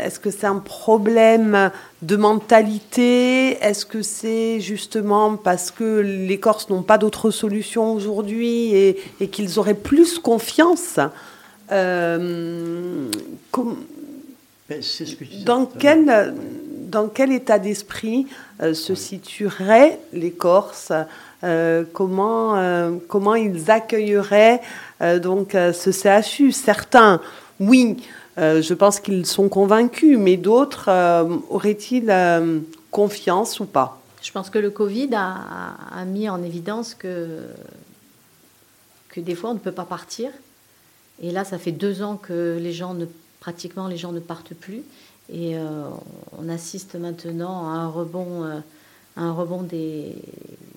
[0.00, 3.58] est-ce que c'est un problème de mentalité?
[3.62, 9.58] Est-ce que c'est justement parce que les Corses n'ont pas d'autre solution aujourd'hui et, qu'ils
[9.58, 11.00] auraient plus confiance?
[14.70, 16.34] Que dans, quel,
[16.88, 18.26] dans quel état d'esprit
[18.62, 20.92] euh, se situeraient les Corses
[21.42, 24.60] euh, comment, euh, comment ils accueilleraient
[25.00, 27.20] euh, donc euh, ce CHU Certains,
[27.58, 27.96] oui,
[28.38, 30.90] euh, je pense qu'ils sont convaincus, mais d'autres
[31.48, 32.12] auraient-ils
[32.90, 34.00] confiance ou pas?
[34.22, 37.38] Je pense que le Covid a, a, mis en évidence que,
[39.08, 40.30] que des fois on ne peut pas partir.
[41.22, 43.06] Et là, ça fait deux ans que les gens ne
[43.40, 44.82] pratiquement les gens ne partent plus.
[45.32, 45.88] Et euh,
[46.38, 48.58] on assiste maintenant à un rebond, euh,
[49.16, 50.14] à un rebond des,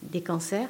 [0.03, 0.69] des, cancers,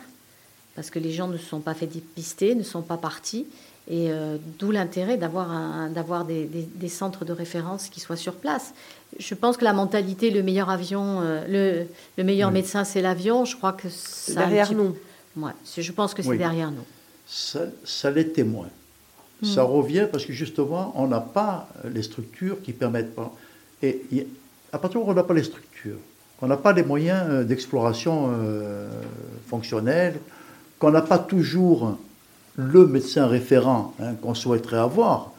[0.75, 3.45] parce que les gens ne se sont pas fait dépister, ne sont pas partis.
[3.89, 8.73] Et euh, d'où l'intérêt d'avoir, des, des, des, centres de référence qui soient sur place.
[9.19, 11.85] Je pense que la mentalité, le meilleur avion, le,
[12.17, 12.55] le, meilleur oui.
[12.55, 13.43] médecin, c'est l'avion.
[13.43, 14.75] Je crois que c'est derrière petit...
[14.75, 14.95] nous.
[15.35, 16.37] Ouais, je pense que c'est oui.
[16.37, 16.85] derrière nous.
[17.27, 18.69] Ça, ça l'était moins.
[19.43, 23.31] Ça revient parce que justement, on n'a pas les structures qui permettent pas.
[23.81, 24.01] Et
[24.71, 25.97] à partir du moment où on n'a pas les structures,
[26.39, 28.89] qu'on n'a pas les moyens d'exploration euh,
[29.47, 30.19] fonctionnelle,
[30.79, 31.97] qu'on n'a pas toujours
[32.55, 35.31] le médecin référent hein, qu'on souhaiterait avoir,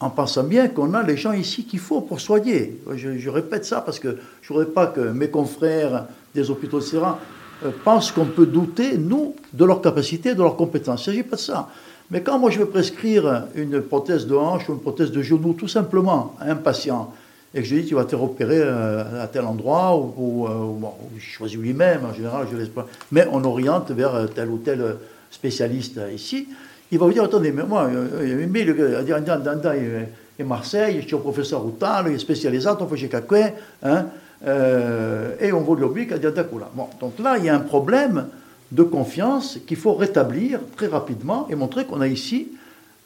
[0.00, 2.80] en pensant bien qu'on a les gens ici qu'il faut pour soigner.
[2.94, 6.80] Je, je, répète ça parce que je ne voudrais pas que mes confrères des hôpitaux
[6.80, 7.20] de Serra
[7.64, 11.06] euh, pensent qu'on peut douter, nous, de leur capacité, de leurs compétences.
[11.06, 11.68] Il ne s'agit pas de ça.
[12.12, 15.54] Mais quand moi je veux prescrire une prothèse de hanche ou une prothèse de genou,
[15.54, 17.12] tout simplement, à un patient,
[17.54, 20.92] et que je dis tu vas te repérer à tel endroit, ou, ou, ou bon,
[21.14, 22.86] il choisit lui-même, en général, je laisse pas.
[23.10, 24.96] Mais on oriente vers tel ou tel
[25.30, 26.48] spécialiste ici,
[26.92, 30.06] il va vous dire attendez, mais moi, mais le
[30.38, 33.50] et Marseille, je suis au professeur Routal, il est spécialisé, on fait chez quelqu'un,
[33.82, 34.06] hein,
[34.46, 36.32] euh, et on va l'obliger à dire
[36.74, 38.26] Bon, donc là, il y a un problème
[38.72, 42.48] de confiance qu'il faut rétablir très rapidement et montrer qu'on a ici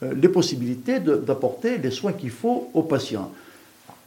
[0.03, 3.33] euh, les possibilités d'apporter les soins qu'il faut aux patients.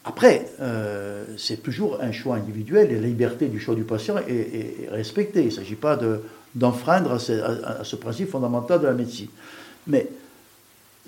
[0.06, 4.32] Après, euh, c'est toujours un choix individuel et la liberté du choix du patient est,
[4.32, 5.42] est, est respectée.
[5.42, 6.00] Il ne s'agit pas
[6.56, 9.28] d'enfreindre de, à, à, à, ce principe fondamental de la médecine.
[9.86, 10.08] Mais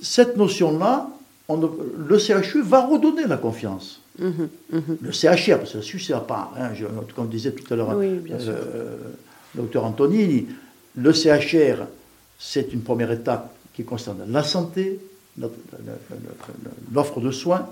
[0.02, 1.10] cette notion-là,
[1.49, 4.02] le CHU va redonner la confiance.
[4.20, 4.28] Mmh,
[4.72, 4.80] mmh.
[5.02, 6.54] Le CHR, parce que le CHU, c'est à part.
[6.58, 6.86] Hein, je,
[7.16, 8.97] comme je disais tout à l'heure, oui, euh,
[9.56, 10.47] docteur Antonini,
[10.95, 11.86] le CHR,
[12.38, 14.99] c'est une première étape qui concerne la santé,
[16.93, 17.68] l'offre de soins,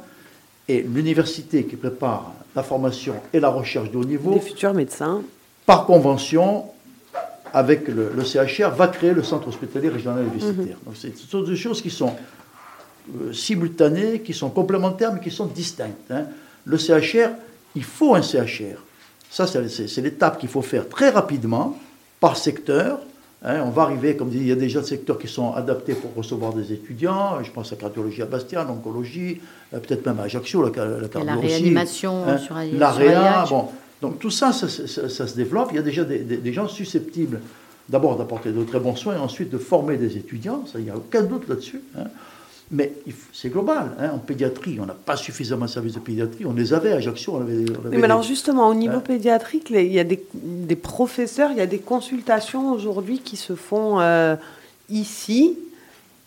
[0.67, 4.34] et l'université qui prépare la formation et la recherche de haut niveau.
[4.34, 5.21] Les futurs médecins.
[5.65, 6.65] Par convention,
[7.51, 10.77] avec le, le CHR, va créer le centre hospitalier régional universitaire.
[10.86, 11.11] Mm -hmm.
[11.11, 15.47] Donc, ce sont des choses qui sont euh, simultanées, qui sont complémentaires, mais qui sont
[15.47, 16.11] distinctes.
[16.11, 16.25] Hein.
[16.65, 17.30] Le CHR,
[17.75, 18.77] il faut un CHR.
[19.30, 21.77] Ça, c'est l'étape qu'il faut faire très rapidement,
[22.19, 22.99] par secteur.
[23.43, 25.93] Hein, on va arriver, comme dit, il y a déjà des secteurs qui sont adaptés
[25.93, 27.41] pour recevoir des étudiants.
[27.41, 29.39] Je pense à cardiologie à Bastia, l'oncologie,
[29.73, 33.69] euh, peut-être même à Ajaccio, la, la cardio La réanimation hein, sur L'AREA, bon.
[34.01, 35.69] Donc tout ça ça, ça, ça, se développe.
[35.71, 37.41] Il y a déjà des, des, des gens susceptibles
[37.89, 40.63] d'abord d'apporter de très bons soins et ensuite de former des étudiants.
[40.65, 41.82] Ça, il n'y a aucun doute là-dessus.
[41.97, 42.05] Hein.
[42.72, 42.93] Mais
[43.34, 43.95] c'est global.
[43.99, 44.11] Hein.
[44.13, 46.45] En pédiatrie, on n'a pas suffisamment de services de pédiatrie.
[46.45, 47.34] On les avait à Ajaccio.
[47.36, 49.03] On avait, on avait mais, mais alors justement, au niveau hein?
[49.05, 53.55] pédiatrique, il y a des, des, professeurs, il y a des consultations aujourd'hui qui se
[53.55, 54.36] font euh,
[54.89, 55.57] ici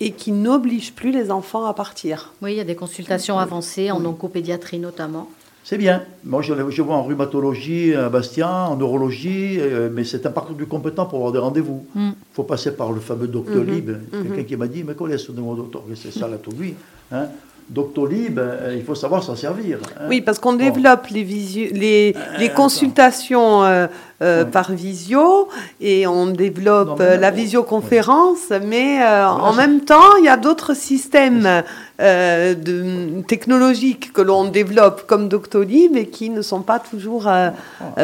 [0.00, 2.32] et qui n'obligent plus les enfants à partir.
[2.42, 5.28] Oui, il y a des consultations avancées en oncopédiatrie notamment.
[5.64, 6.02] C'est bien.
[6.24, 10.56] Moi, je, je, vois en rhumatologie à Bastien, en neurologie, euh, mais c'est un parcours
[10.56, 11.86] du compétent pour avoir des rendez-vous.
[11.94, 12.14] Il mm.
[12.32, 13.90] faut passer par le fameux Doctolib.
[13.90, 14.22] Mm -hmm.
[14.22, 16.74] Quelqu'un qui m'a dit, mais est ce numéro docteur C'est ça, là, tout lui.
[17.12, 17.26] Hein
[17.72, 19.78] Doctolib, euh, il faut savoir s'en servir.
[19.98, 20.04] Hein.
[20.08, 25.48] Oui, parce qu'on développe les, les, euh, les consultations euh, par visio
[25.80, 28.58] et on développe non, la visioconférence, oui.
[28.66, 31.62] mais voilà, en même temps, il y a d'autres systèmes
[31.98, 37.28] de, technologiques que l'on développe comme Doctolib et qui ne sont pas toujours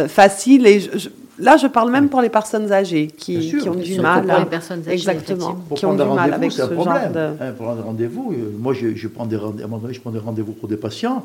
[0.09, 0.67] faciles.
[0.67, 1.09] Et je, je,
[1.39, 4.27] Là, je parle même pour les personnes âgées qui, sûr, qui ont du mal.
[4.27, 5.57] Pour les personnes âgées, exactement.
[5.75, 7.19] Qui ont du mal avec ce genre de.
[7.41, 10.01] Hein, pour prendre rendez-vous, moi, je, je, prends des rendez à un moment donné, je
[10.01, 11.25] prends des rendez-vous pour des patients.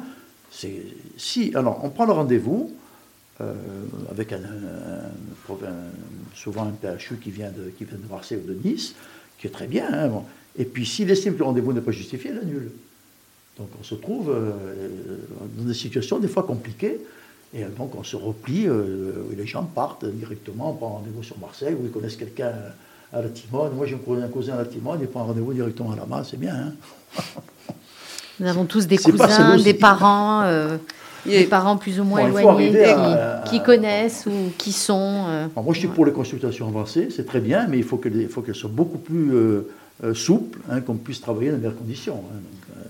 [0.52, 0.84] C'est
[1.18, 2.72] si, alors, on prend le rendez-vous
[3.42, 3.54] euh,
[4.12, 8.48] avec un, un, un, souvent un PHU qui vient de, qui vient de Marseille ou
[8.48, 8.94] de Nice,
[9.40, 9.88] qui est très bien.
[9.92, 10.24] Hein, bon.
[10.58, 12.72] Et puis, s'il estime que le rendez-vous n'est pas justifié, il annule.
[13.58, 14.52] Donc, on se trouve euh,
[15.58, 17.00] dans des situations des fois compliquées.
[17.54, 21.76] Et donc on se replie, euh, les gens partent directement, on prend rendez-vous sur Marseille,
[21.80, 22.52] où ils connaissent quelqu'un
[23.14, 23.74] à la Timone.
[23.76, 26.40] Moi j'ai un cousin à la Timone, il prend rendez-vous directement à la main, c'est
[26.40, 26.56] bien.
[26.56, 27.22] Hein
[28.40, 30.78] Nous avons tous des cousins, des parents, euh,
[31.28, 35.26] des parents plus ou moins bon, éloignés qui, à, qui, connaissent ou qui sont.
[35.28, 37.98] Euh, Alors moi je suis pour les consultations avancées, c'est très bien, mais il faut
[37.98, 39.32] qu'elles qu soient beaucoup plus
[40.16, 42.24] souples, hein, qu'on puisse travailler dans de meilleures conditions.
[42.34, 42.40] Hein,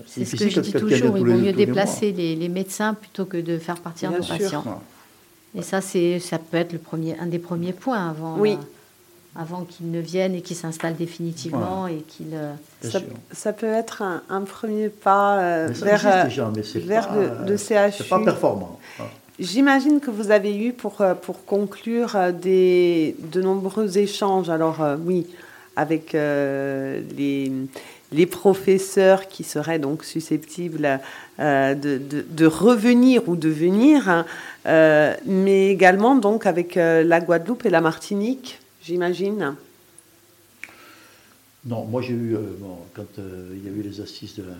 [0.06, 3.36] c'est ce que je dis toujours, il vaut mieux déplacer les, les, médecins plutôt que
[3.36, 4.38] de faire partir Bien nos sûr.
[4.38, 4.82] patients.
[5.56, 8.54] Et ça, ça peut être le premier, un des premiers points avant, oui.
[8.54, 11.86] euh, avant qu'ils ne viennent et qu'ils s'installent définitivement.
[11.86, 12.54] Et qu'ils, euh...
[12.82, 13.00] ça,
[13.30, 17.92] ça, peut être un, un premier pas euh, vers, déjà, vers pas, le, le CHU.
[17.98, 18.80] C'est pas performant.
[19.38, 24.48] J'imagine que vous avez eu, pour, euh, pour conclure, des, de nombreux échanges.
[24.48, 25.26] Alors, euh, oui,
[25.74, 27.50] avec euh, les
[28.14, 31.00] les professeurs qui seraient donc susceptibles
[31.40, 34.24] euh, de, de, de, revenir ou de venir, hein,
[34.66, 39.56] euh, mais également donc avec euh, la Guadeloupe et la Martinique, j'imagine.
[41.66, 44.54] Non, moi j'ai eu, bon, quand il y a eu les assises de la,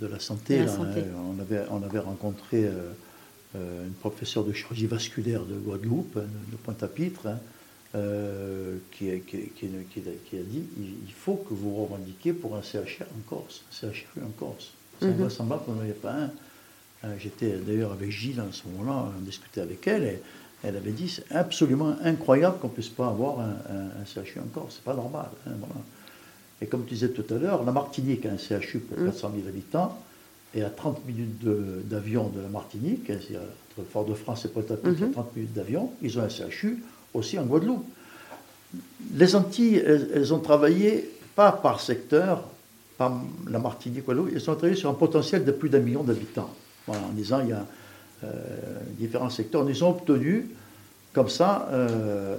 [0.00, 1.00] de la santé, la là, santé.
[1.00, 2.70] Hein, on, avait, on avait rencontré
[3.54, 7.40] une professeure de chirurgie vasculaire de Guadeloupe, hein, de Pointe-à-Pitre, hein,
[7.96, 13.04] euh, qui, qui, qui, qui, a dit il faut que vous revendiquiez pour un CHR
[13.04, 14.72] en Corse, un CHRU en Corse.
[15.00, 15.14] C'est mm -hmm.
[15.14, 16.30] invraisemblable qu'on n'en avait pas un.
[17.04, 20.18] Euh, j'étais d'ailleurs avec Gilles en ce moment-là, on discutait avec elle, et
[20.64, 24.38] elle avait dit c'est absolument incroyable qu'on ne puisse pas avoir un, un, un CHU
[24.40, 25.28] en Corse, c'est pas normal.
[25.46, 25.80] Hein, voilà.
[26.60, 29.48] Et comme tu disais tout à l'heure, la Martinique a un CHU pour 400 000
[29.48, 29.90] habitants,
[30.54, 31.38] et à 30 minutes
[31.92, 35.12] d'avion de, de, la Martinique, entre Fort-de-France et Pointe-à-Pitre, mm -hmm.
[35.12, 36.82] 30 minutes d'avion, ils ont un CHU
[37.14, 37.84] aussi en Guadeloupe.
[39.14, 42.42] Les Antilles, elles, ont travaillé pas par secteur,
[42.98, 43.12] par
[43.48, 46.50] la Martinique, Guadeloupe, elles ont travaillé sur un potentiel de plus d'un million d'habitants.
[46.88, 47.66] En disant il y a
[48.24, 48.28] euh,
[48.98, 49.68] différents secteurs.
[49.68, 50.48] Ils ont obtenu,
[51.12, 52.36] comme ça, euh,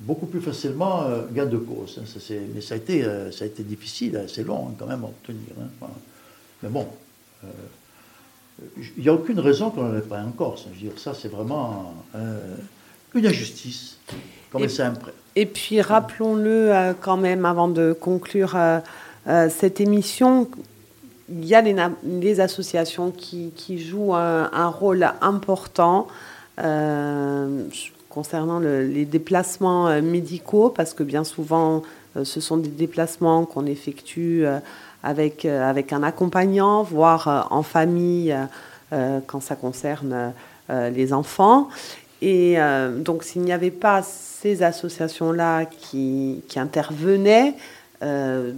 [0.00, 2.00] beaucoup plus facilement euh, gain de cause.
[2.04, 5.06] Ça, mais ça a, été, ça a été difficile, c'est long hein, quand même à
[5.06, 5.52] obtenir.
[5.60, 5.86] Hein.
[6.64, 6.88] Mais bon,
[8.76, 10.64] il n'y a aucune raison qu'on n'en ait pas en Corse.
[10.64, 11.94] Je veux dire, ça, c'est vraiment
[13.16, 13.98] une injustice,
[14.50, 14.68] comme et.
[15.38, 18.78] Et puis, rappelons-le euh, quand même, avant de conclure euh,
[19.28, 20.48] euh, cette émission,
[21.28, 26.06] il y a les, les associations qui, qui jouent un, un, rôle important
[28.08, 31.82] concernant le, les déplacements médicaux, parce que bien souvent,
[32.22, 34.46] ce sont des déplacements qu'on effectue
[35.02, 38.34] avec, avec un accompagnant, voire en famille,
[38.90, 40.32] quand ça concerne
[40.70, 41.68] les enfants.
[42.22, 47.54] Et euh, donc, s'il n'y avait pas ces associations-là qui, qui, intervenaient,
[48.02, 48.52] euh,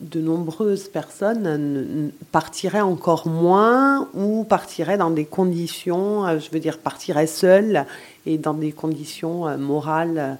[0.00, 6.78] de nombreuses personnes partiraient encore moins ou partiraient dans des conditions, euh, je veux dire,
[6.78, 7.84] partiraient seules
[8.24, 10.38] et dans des conditions morales.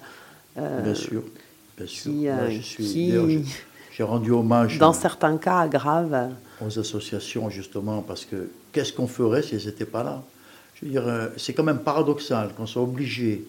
[0.57, 1.23] Euh, bien sûr,
[1.77, 2.11] bien sûr.
[2.11, 3.13] Qui, Moi, je suis, qui
[3.91, 4.77] j'ai rendu hommage.
[4.79, 6.29] Dans certains cas graves.
[6.65, 10.23] Aux associations, justement, parce que qu'est-ce qu'on ferait si elles n'étaient pas là?
[10.83, 13.45] Euh, c'est quand même paradoxal qu'on soit obligé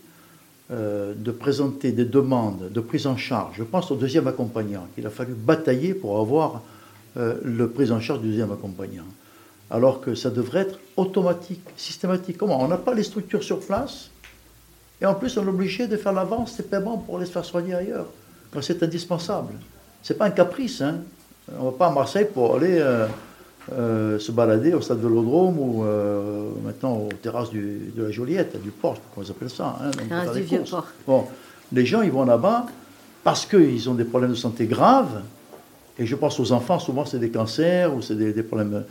[0.71, 3.57] euh, de présenter des demandes de prise en charge.
[3.59, 6.63] Je pense au deuxième accompagnant, qu'il a fallu batailler pour avoir
[7.17, 9.05] euh, le prise en charge du deuxième accompagnant.
[9.71, 12.39] Alors que ça devrait être automatique, systématique.
[12.39, 14.11] Comment On n'a pas les structures sur place,
[15.01, 17.75] et en plus on est obligé de faire l'avance des paiements pour les faire soigner
[17.75, 18.07] ailleurs,
[18.53, 19.55] quand c'est indispensable.
[20.03, 20.81] Ce n'est pas un caprice.
[20.81, 21.01] Hein.
[21.59, 22.79] On ne va pas à Marseille pour aller...
[22.79, 23.07] Euh,
[23.71, 28.61] euh, se balader au stade Vélodrome ou euh, maintenant aux terrasses du, de la Joliette,
[28.61, 29.79] du port, comment ils appellent ça.
[29.81, 30.87] Hein, ah, du vieux port.
[31.07, 31.27] Bon,
[31.73, 32.67] les gens, ils vont là-bas
[33.23, 35.23] parce qu'ils ont des problèmes de santé graves.
[35.99, 38.85] Et je pense aux enfants, souvent c'est des cancers ou c'est des, des, problèmes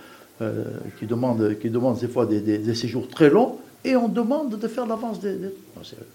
[1.00, 4.86] qui, demandent, qui demandent des fois des, séjours très longs, et on demande de faire
[4.86, 5.36] l'avance des...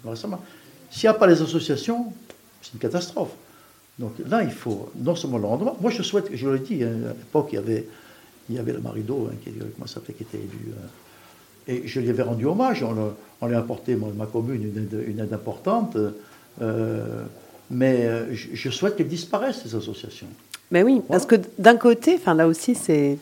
[0.05, 0.41] récemment.
[0.91, 2.13] S'il n'y a pas les associations,
[2.63, 3.33] c'est une catastrophe.
[3.99, 5.77] Donc là, il faut non seulement le rendement.
[5.81, 7.89] Moi, je souhaite, je l'ai dit, hein, à l'époque, il y avait,
[8.49, 10.73] il y avait le Marido, hein, qui, comment ça qui était élu.
[10.73, 12.85] Euh, et je lui avais rendu hommage.
[12.85, 14.63] On, lui a apporté, moi, ma commune,
[15.07, 15.97] une aide, importante.
[16.63, 17.25] Euh,
[17.71, 20.29] mais euh, je, souhaite qu'elles disparaissent, ces associations.
[20.71, 23.19] Mais oui, parce que d'un côté, enfin là aussi, c'est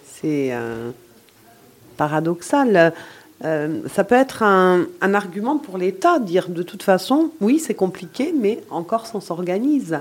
[1.96, 2.92] paradoxal.
[3.40, 8.34] ça peut être un, un argument pour l'État, dire de toute façon, oui, c'est compliqué,
[8.38, 9.98] mais encore on s'organise.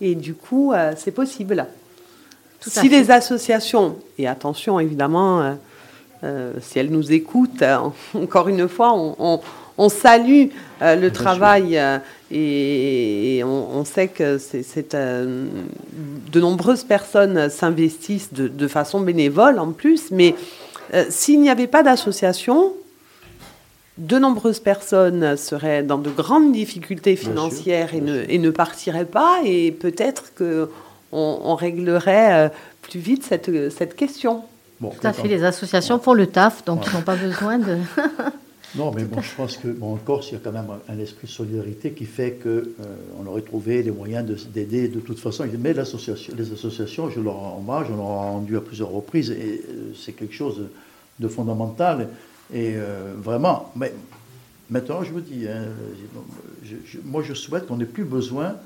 [0.00, 1.66] Et du coup, euh, c'est possible.
[2.66, 5.52] Si les associations, et attention évidemment, euh,
[6.24, 7.64] euh, si elles nous écoutent,
[8.14, 9.40] encore une fois, on,
[9.88, 10.46] salue
[10.80, 11.80] le travail
[12.30, 20.10] et, on, sait que c'est, de nombreuses personnes s'investissent de, de, façon bénévole en plus,
[20.10, 20.34] mais
[21.10, 22.72] s'il n'y avait pas d'association,
[23.98, 29.38] de nombreuses personnes seraient dans de grandes difficultés financières et, ne, et, ne, partiraient pas,
[29.44, 30.68] et peut-être qu'on
[31.16, 32.48] on réglerait euh,
[32.82, 34.44] plus vite cette, cette question.
[34.80, 37.78] Tout à fait, les associations font le taf, donc ils n'ont pas besoin de...
[38.76, 40.98] non, mais bon, je pense que bon, en Corse, il y a quand même un
[40.98, 45.46] esprit de solidarité qui fait qu'on euh, aurait trouvé les moyens d'aider de, toute façon.
[45.58, 49.62] Mais les associations, je leur rends hommage, on leur a rendu à plusieurs reprises, et
[49.68, 50.62] euh, c'est quelque chose
[51.20, 52.08] de fondamental.
[52.52, 53.92] Et euh, vraiment, mais
[54.70, 55.66] maintenant, je vous dis, hein,
[57.04, 58.56] moi je souhaite qu'on n'ait plus besoin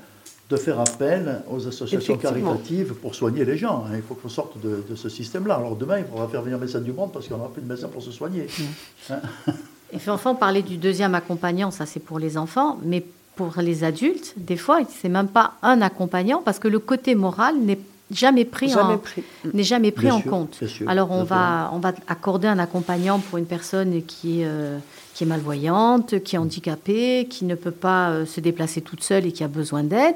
[0.49, 3.85] de faire appel aux associations caritatives pour soigner les gens.
[3.85, 3.95] Hein.
[3.95, 5.55] Il faut qu'on sorte de, ce système-là.
[5.55, 7.87] Alors demain, il faudra faire venir médecins du monde parce qu'on n'aura plus de médecins
[7.87, 8.47] pour se soigner.
[8.47, 9.13] Mmh.
[9.13, 9.19] Hein.
[9.91, 13.03] Et puis enfin, parler du deuxième accompagnant, ça c'est pour les enfants, mais
[13.35, 17.57] pour les adultes, des fois, c'est même pas un accompagnant parce que le côté moral
[17.57, 17.79] n'est
[18.11, 18.99] jamais pris en,
[19.53, 20.59] n'est jamais pris en compte.
[20.87, 24.77] Alors on va, on va accorder un accompagnant pour une personne qui, euh,
[25.19, 29.25] qui est malvoyante, qui est handicapée, qui ne peut pas euh, se déplacer toute seule
[29.25, 30.15] et qui a besoin d'aide.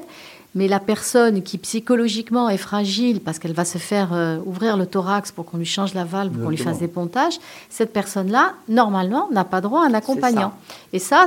[0.54, 4.86] Mais la personne qui psychologiquement est fragile parce qu'elle va se faire euh, ouvrir le
[4.86, 8.54] thorax pour qu'on lui change la valve, pour qu'on lui fasse des pontages, cette personne-là,
[8.66, 10.54] normalement, n'a pas droit à un accompagnant.
[10.94, 11.26] Et ça,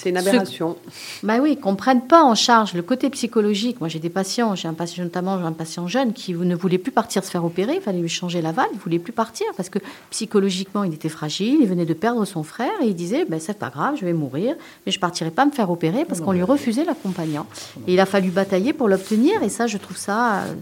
[0.00, 0.76] c'est une aberration.
[1.22, 3.80] Ben oui, qu'on ne prenne pas en charge le côté psychologique.
[3.80, 6.90] Moi, j'ai des patients, j'ai un patient, notamment un patient jeune qui ne voulait plus
[6.90, 9.46] partir se faire opérer, il fallait lui changer la valve, il ne voulait plus partir
[9.58, 9.78] parce que
[10.08, 13.58] psychologiquement, il était fragile, il venait de perdre son frère et il disait ben, c'est
[13.58, 14.56] pas grave, je vais mourir,
[14.86, 17.46] mais je ne partirai pas me faire opérer parce qu'on lui refusait l'accompagnant.
[17.86, 20.54] Et il a fallu batailler pour l'obtenir et ça, je trouve ça euh,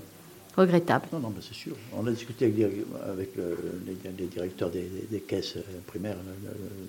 [0.56, 1.06] regrettable.
[1.12, 1.74] Non, non, c'est sûr.
[1.96, 3.54] On a discuté avec, euh,
[3.86, 6.16] les, directeurs des, caisses euh, primaires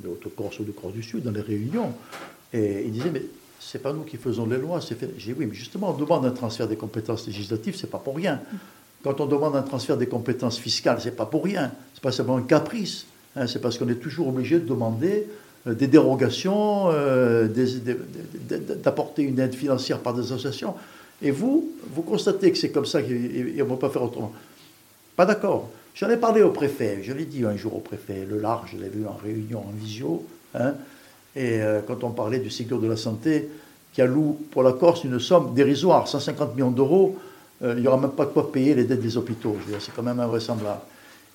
[0.04, 1.94] de Haute-Corse ou de Corse du Sud dans les réunions.
[2.54, 3.24] Et il disait, mais
[3.60, 4.80] c'est pas nous qui faisons les lois.
[4.80, 8.16] J'ai dit, oui, mais justement, on demande un transfert des compétences législatives, c'est pas pour
[8.16, 8.42] rien.
[9.04, 11.72] Quand on demande un transfert des compétences fiscales, c'est pas pour rien.
[11.94, 13.06] C'est pas simplement un caprice.
[13.36, 13.48] Hein.
[13.48, 15.28] c'est parce qu'on est toujours obligé de demander
[15.68, 17.48] euh, des dérogations, euh,
[18.84, 20.74] d'apporter une aide financière par des associations.
[21.22, 24.32] Et vous, vous constatez que c'est comme ça qu'on ne va pas faire autrement.
[25.16, 25.70] Pas d'accord.
[25.96, 28.82] J'en ai parlé au préfet, je l'ai dit un jour au préfet, le large, je
[28.82, 30.26] l'ai vu en réunion, en visio.
[30.56, 30.76] Hein,
[31.36, 33.50] et euh, quand on parlait du Ségur de la santé,
[33.94, 37.18] qui alloue pour la Corse une somme dérisoire, 150 millions d'euros,
[37.62, 39.58] euh, il n'y aura même pas de quoi payer les dettes des hôpitaux.
[39.80, 40.82] C'est quand même invraisemblable.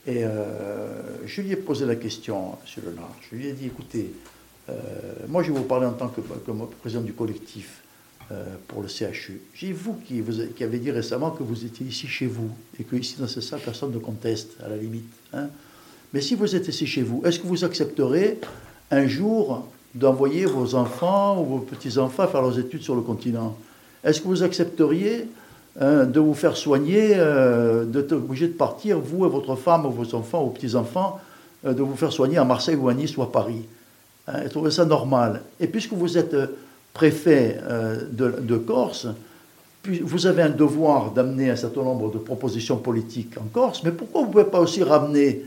[0.07, 0.89] Et euh,
[1.27, 2.85] je lui ai posé la question, M.
[2.87, 3.15] Lenard.
[3.31, 4.13] Je lui ai dit, écoutez,
[5.29, 6.23] moi je vais vous parler en tant que,
[6.81, 7.83] président du collectif
[8.67, 9.43] pour le CHU.
[9.53, 12.49] J'ai vous qui, vous qui avez dit récemment que vous étiez ici chez vous
[12.81, 15.05] et que ici dans cette salle, personne ne conteste, à la limite.
[15.35, 15.49] Hein.
[16.15, 18.39] Mais si vous êtes ici chez vous, est-ce que vous accepterez
[18.91, 23.57] un jour d'envoyer vos enfants ou vos petits-enfants faire leurs études sur le continent.
[24.03, 25.29] Est-ce que vous accepteriez
[25.81, 29.91] hein, de vous faire soigner, euh, d'être obligé de partir, vous et votre femme ou
[29.91, 31.21] vos enfants ou petits-enfants,
[31.65, 33.63] euh, de vous faire soigner à Marseille ou à Nice ou à Paris?
[34.27, 35.43] Hein, Et trouvez ça normal.
[35.61, 36.47] Et puisque vous êtes euh,
[36.93, 37.59] préfet
[38.13, 39.09] de, de, Corse,
[39.85, 44.21] vous avez un devoir d'amener un certain nombre de propositions politiques en Corse, mais pourquoi
[44.21, 45.45] vous ne pouvez pas aussi ramener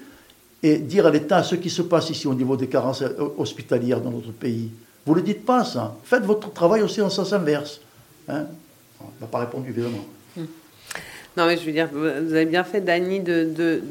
[0.64, 3.04] et dire à l'État ce qui se passe ici au niveau des carences
[3.38, 4.72] hospitalières dans notre pays.
[5.06, 5.96] Vous ne le dites pas, ça.
[6.04, 7.80] Faites votre travail aussi en sens inverse.
[8.28, 8.46] Hein
[9.00, 10.04] On n'a pas répondu, évidemment.
[10.36, 10.46] Hmm.
[11.38, 13.84] Non, mais je veux dire, vous avez bien fait, Dany, de, de,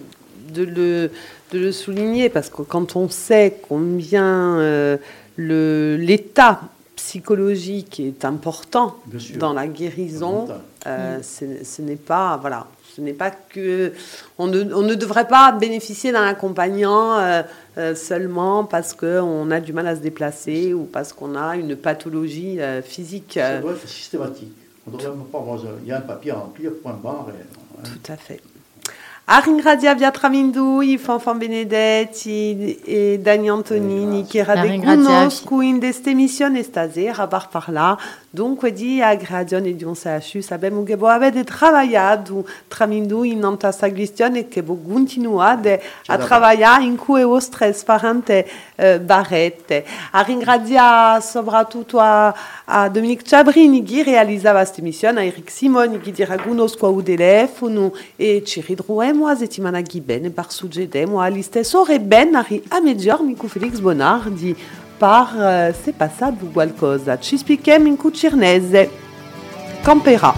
[0.52, 1.10] de, le,
[1.52, 4.96] de le souligner, parce que quand on sait combien euh,
[5.38, 6.60] l'État
[6.96, 8.96] psychologique est important
[9.38, 10.48] dans la guérison,
[10.86, 12.36] euh, ce n'est pas...
[12.40, 12.66] Voilà,
[12.96, 13.92] ce n'est pas que.
[14.38, 17.42] On ne, on ne, devrait pas bénéficier d'un accompagnant euh,
[17.76, 21.76] euh, seulement parce qu'on a du mal à se déplacer ou parce qu'on a une
[21.76, 23.32] pathologie euh, physique.
[23.34, 24.52] Ça doit être systématique.
[24.86, 27.26] On devrait pas avoir, il y a un papier à remplir, point barre.
[27.84, 28.40] Tout à fait.
[29.28, 36.14] Arin Radia Viatramindu, i Fanfan Benedetti e Dani Antonini, che era de conosco in deste
[36.14, 37.98] missione stasera par parla.
[38.36, 43.72] Dunque di a gradione di un CHU sabemos che voi avete trabalhado tramindu in nanta
[43.72, 48.46] saglistione che voi continuate a lavorare in cui o stress parente
[48.76, 49.86] uh, barrette.
[50.10, 52.34] A ringraziare soprattutto a,
[52.66, 57.94] a Dominique Ciabrini che realizzava questa missione, a Eric Simoni che dirà conosco a telefono
[58.16, 63.22] e ci ridroemo a settimana che bene per suggedemo a liste sore ben a medior
[63.22, 67.18] Nico Felix Bonardi par uh, se passato qualcosa.
[67.18, 68.90] Ci spieghiamo in cucirnese.
[69.82, 70.34] Camperà.